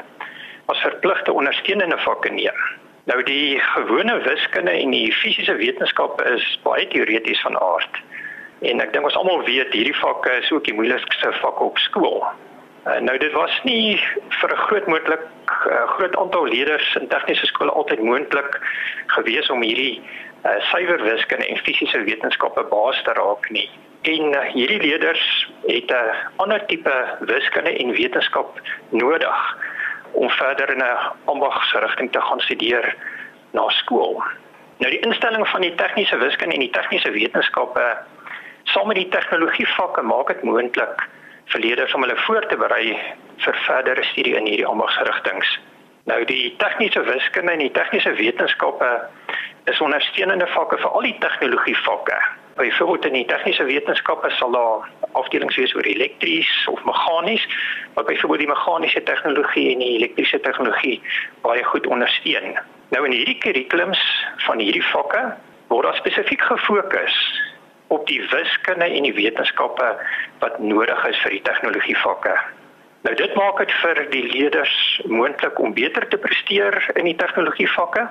as 0.71 0.79
verpligte 0.87 1.35
ondersteunende 1.35 1.99
vakke 2.07 2.31
neem. 2.31 2.63
Nou 3.11 3.19
die 3.27 3.59
gewone 3.59 4.21
wiskunde 4.23 4.71
en 4.71 4.95
die 4.95 5.11
fisiese 5.11 5.59
wetenskappe 5.59 6.31
is 6.31 6.47
baie 6.63 6.87
teoreties 6.87 7.43
van 7.43 7.59
aard. 7.59 8.03
En 8.63 8.79
ek 8.79 8.95
dink 8.95 9.11
ons 9.11 9.19
almal 9.19 9.43
weet 9.51 9.75
hierdie 9.75 9.99
vakke 9.99 10.39
is 10.39 10.51
ook 10.51 10.63
die 10.63 10.79
moeilikste 10.79 11.35
vakke 11.43 11.71
op 11.73 11.87
skool. 11.91 12.21
Uh, 12.87 13.01
nou 13.03 13.17
dit 13.19 13.33
was 13.35 13.51
nie 13.63 13.99
vir 14.39 14.51
'n 14.53 14.63
groot 14.67 14.85
moontlik 14.87 15.23
uh, 15.67 15.87
groot 15.95 16.15
aantal 16.15 16.45
leerders 16.47 16.95
in 16.95 17.07
tegniese 17.07 17.45
skole 17.45 17.71
altyd 17.71 17.99
moontlik 17.99 18.59
gewees 19.07 19.49
om 19.49 19.61
hierdie 19.61 20.01
uh, 20.45 20.61
suiwer 20.71 21.03
wiskunde 21.03 21.47
en 21.47 21.57
fisiese 21.57 21.99
wetenskappe 22.03 22.63
baas 22.63 23.01
te 23.03 23.11
raak 23.13 23.49
nie. 23.49 23.69
En 24.01 24.23
uh, 24.33 24.41
hierdie 24.53 24.79
leerders 24.79 25.49
het 25.65 25.91
'n 25.91 25.93
uh, 25.93 26.15
ander 26.35 26.65
tipe 26.65 26.95
wiskunde 27.19 27.75
en 27.77 27.91
wetenskap 27.91 28.61
nodig 28.89 29.57
om 30.11 30.29
verder 30.29 30.71
in 30.71 30.83
'n 30.83 31.11
ambagsrigting 31.25 32.11
te 32.11 32.21
gaan 32.21 32.39
studeer 32.39 32.95
na 33.51 33.69
skool. 33.69 34.23
Nou 34.77 34.91
die 34.91 34.99
instelling 34.99 35.47
van 35.47 35.61
die 35.61 35.75
tegniese 35.75 36.17
wiskunde 36.17 36.53
en 36.53 36.65
die 36.65 36.77
tegniese 36.79 37.11
wetenskappe 37.11 37.97
saam 38.63 38.87
met 38.87 38.95
die 38.95 39.09
tegnologie 39.09 39.67
vakke 39.67 40.01
maak 40.01 40.27
dit 40.27 40.43
moontlik 40.43 41.07
vir 41.51 41.63
leerders 41.63 41.93
om 41.93 42.03
hulle 42.03 42.17
voor 42.25 42.45
te 42.47 42.57
berei 42.59 42.97
vir 43.43 43.59
verdere 43.65 44.03
studie 44.03 44.35
in 44.35 44.47
hierdie 44.49 44.67
ambagsrigtings. 44.67 45.57
Nou 46.07 46.21
die 46.25 46.55
tegniese 46.61 47.03
wiskunde 47.03 47.51
en 47.51 47.63
die 47.63 47.71
tegniese 47.75 48.13
wetenskappe 48.15 48.89
is 49.71 49.81
ondersteunende 49.83 50.47
vakke 50.53 50.79
vir 50.79 50.93
al 50.95 51.07
die 51.07 51.17
tegnologie 51.23 51.75
vakke. 51.83 52.19
Byvoorbeeld 52.57 53.05
in 53.09 53.17
die 53.19 53.25
tegniese 53.29 53.67
wetenskappe 53.67 54.31
sal 54.37 54.55
daar 54.55 54.87
afdelings 55.19 55.59
wees 55.59 55.75
oor 55.75 55.87
elektries 55.87 56.51
of 56.71 56.83
meganies, 56.87 57.43
wat 57.93 58.07
byvoorbeeld 58.07 58.45
die 58.45 58.53
meganiese 58.53 59.03
tegnologie 59.03 59.67
en 59.73 59.83
die 59.83 59.91
elektriese 59.97 60.39
tegnologie 60.39 61.01
baie 61.43 61.63
goed 61.63 61.87
ondersteun. 61.87 62.55
Nou 62.95 63.03
in 63.05 63.11
hierdie 63.11 63.37
kurrikulums 63.43 64.01
van 64.47 64.63
hierdie 64.63 64.85
vakke 64.93 65.27
word 65.67 65.89
daar 65.89 65.99
spesifiek 65.99 66.41
gefokus 66.47 67.15
op 67.87 68.07
die 68.07 68.21
wiskunde 68.29 68.85
en 68.85 69.03
die 69.03 69.15
wetenskappe 69.15 69.95
wat 70.39 70.59
nodig 70.59 71.05
is 71.07 71.19
vir 71.23 71.37
die 71.37 71.43
tegnologievakke. 71.47 72.35
Nou 73.07 73.15
dit 73.15 73.35
maak 73.39 73.59
dit 73.61 73.73
vir 73.81 74.01
die 74.11 74.23
leerders 74.27 74.75
moontlik 75.07 75.59
om 75.63 75.73
beter 75.73 76.07
te 76.11 76.17
presteer 76.19 76.75
in 76.95 77.07
die 77.07 77.15
tegnologievakke 77.15 78.07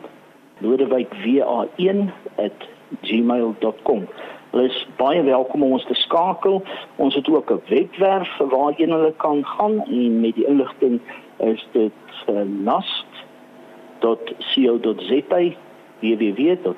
lodewyk 4.52 4.54
wa1@gmail.com. 4.54 4.54
Hulle 4.56 4.64
is 4.68 4.86
baie 4.96 5.22
welkom 5.22 5.62
om 5.62 5.72
ons 5.72 5.86
te 5.86 5.94
skakel. 5.94 6.62
Ons 6.96 7.14
het 7.14 7.28
ook 7.28 7.50
'n 7.50 7.60
webwerf 7.68 8.36
waarheen 8.36 8.90
hulle 8.90 9.12
kan 9.16 9.44
gaan 9.44 9.84
en 9.84 10.20
met 10.20 10.34
die 10.34 10.46
inligting 10.46 11.00
is 11.38 11.66
dit 11.72 11.92
uh, 12.30 12.40
nast.co.za 12.42 13.02
www.nast.co.za 16.00 16.74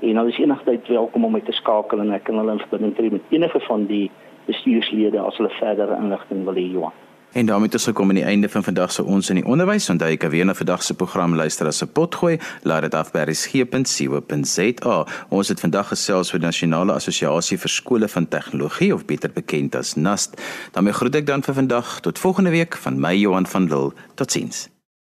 en 0.00 0.16
hulle 0.16 0.28
is 0.28 0.38
enigstyd 0.38 0.88
welkom 0.88 1.24
om 1.24 1.32
my 1.32 1.40
te 1.40 1.52
skakel 1.52 2.00
en 2.00 2.12
ek 2.12 2.22
kan 2.24 2.36
hulle 2.36 2.52
in 2.52 2.58
verbinding 2.58 2.94
tree 2.96 3.10
met 3.10 3.20
enige 3.28 3.60
van 3.60 3.86
die 3.86 4.10
bestuurslede 4.46 5.20
as 5.20 5.36
hulle 5.36 5.50
verdere 5.50 5.96
inligting 5.96 6.44
wil 6.44 6.54
hê. 6.54 6.72
Johan. 6.72 6.92
En 7.32 7.46
daarmee 7.46 7.64
het 7.64 7.74
ons 7.74 7.84
gekom 7.84 8.08
aan 8.08 8.14
die 8.14 8.24
einde 8.24 8.48
van 8.48 8.64
vandag 8.64 8.92
se 8.92 9.04
ons 9.04 9.28
in 9.28 9.34
die 9.34 9.44
onderwys. 9.44 9.88
Onthou 9.88 10.10
jy 10.10 10.16
kan 10.16 10.30
weer 10.30 10.44
na 10.44 10.54
vandag 10.54 10.82
se 10.82 10.94
program 10.94 11.34
luister 11.34 11.66
as 11.66 11.82
'n 11.82 11.92
potgooi. 11.92 12.38
Laat 12.62 12.82
dit 12.82 12.94
af 12.94 13.10
by 13.12 13.18
resgep.co.za. 13.18 15.06
Ons 15.28 15.48
het 15.48 15.60
vandag 15.60 15.88
gesels 15.88 16.32
oor 16.32 16.38
die 16.38 16.46
Nasionale 16.46 16.92
Assosiasie 16.92 17.58
vir 17.58 17.70
skole 17.70 18.08
van 18.08 18.28
tegnologie 18.28 18.94
of 18.94 19.04
beter 19.04 19.30
bekend 19.32 19.74
as 19.74 19.94
NAST. 19.94 20.40
daarmee 20.72 20.92
groet 20.92 21.14
ek 21.14 21.26
dan 21.26 21.42
vir 21.42 21.54
vandag 21.54 22.00
tot 22.00 22.18
volgende 22.18 22.50
week 22.50 22.76
van 22.76 23.00
my 23.00 23.14
Johan 23.16 23.46
van 23.46 23.68
Lille. 23.68 23.92
Totsiens. 24.14 24.68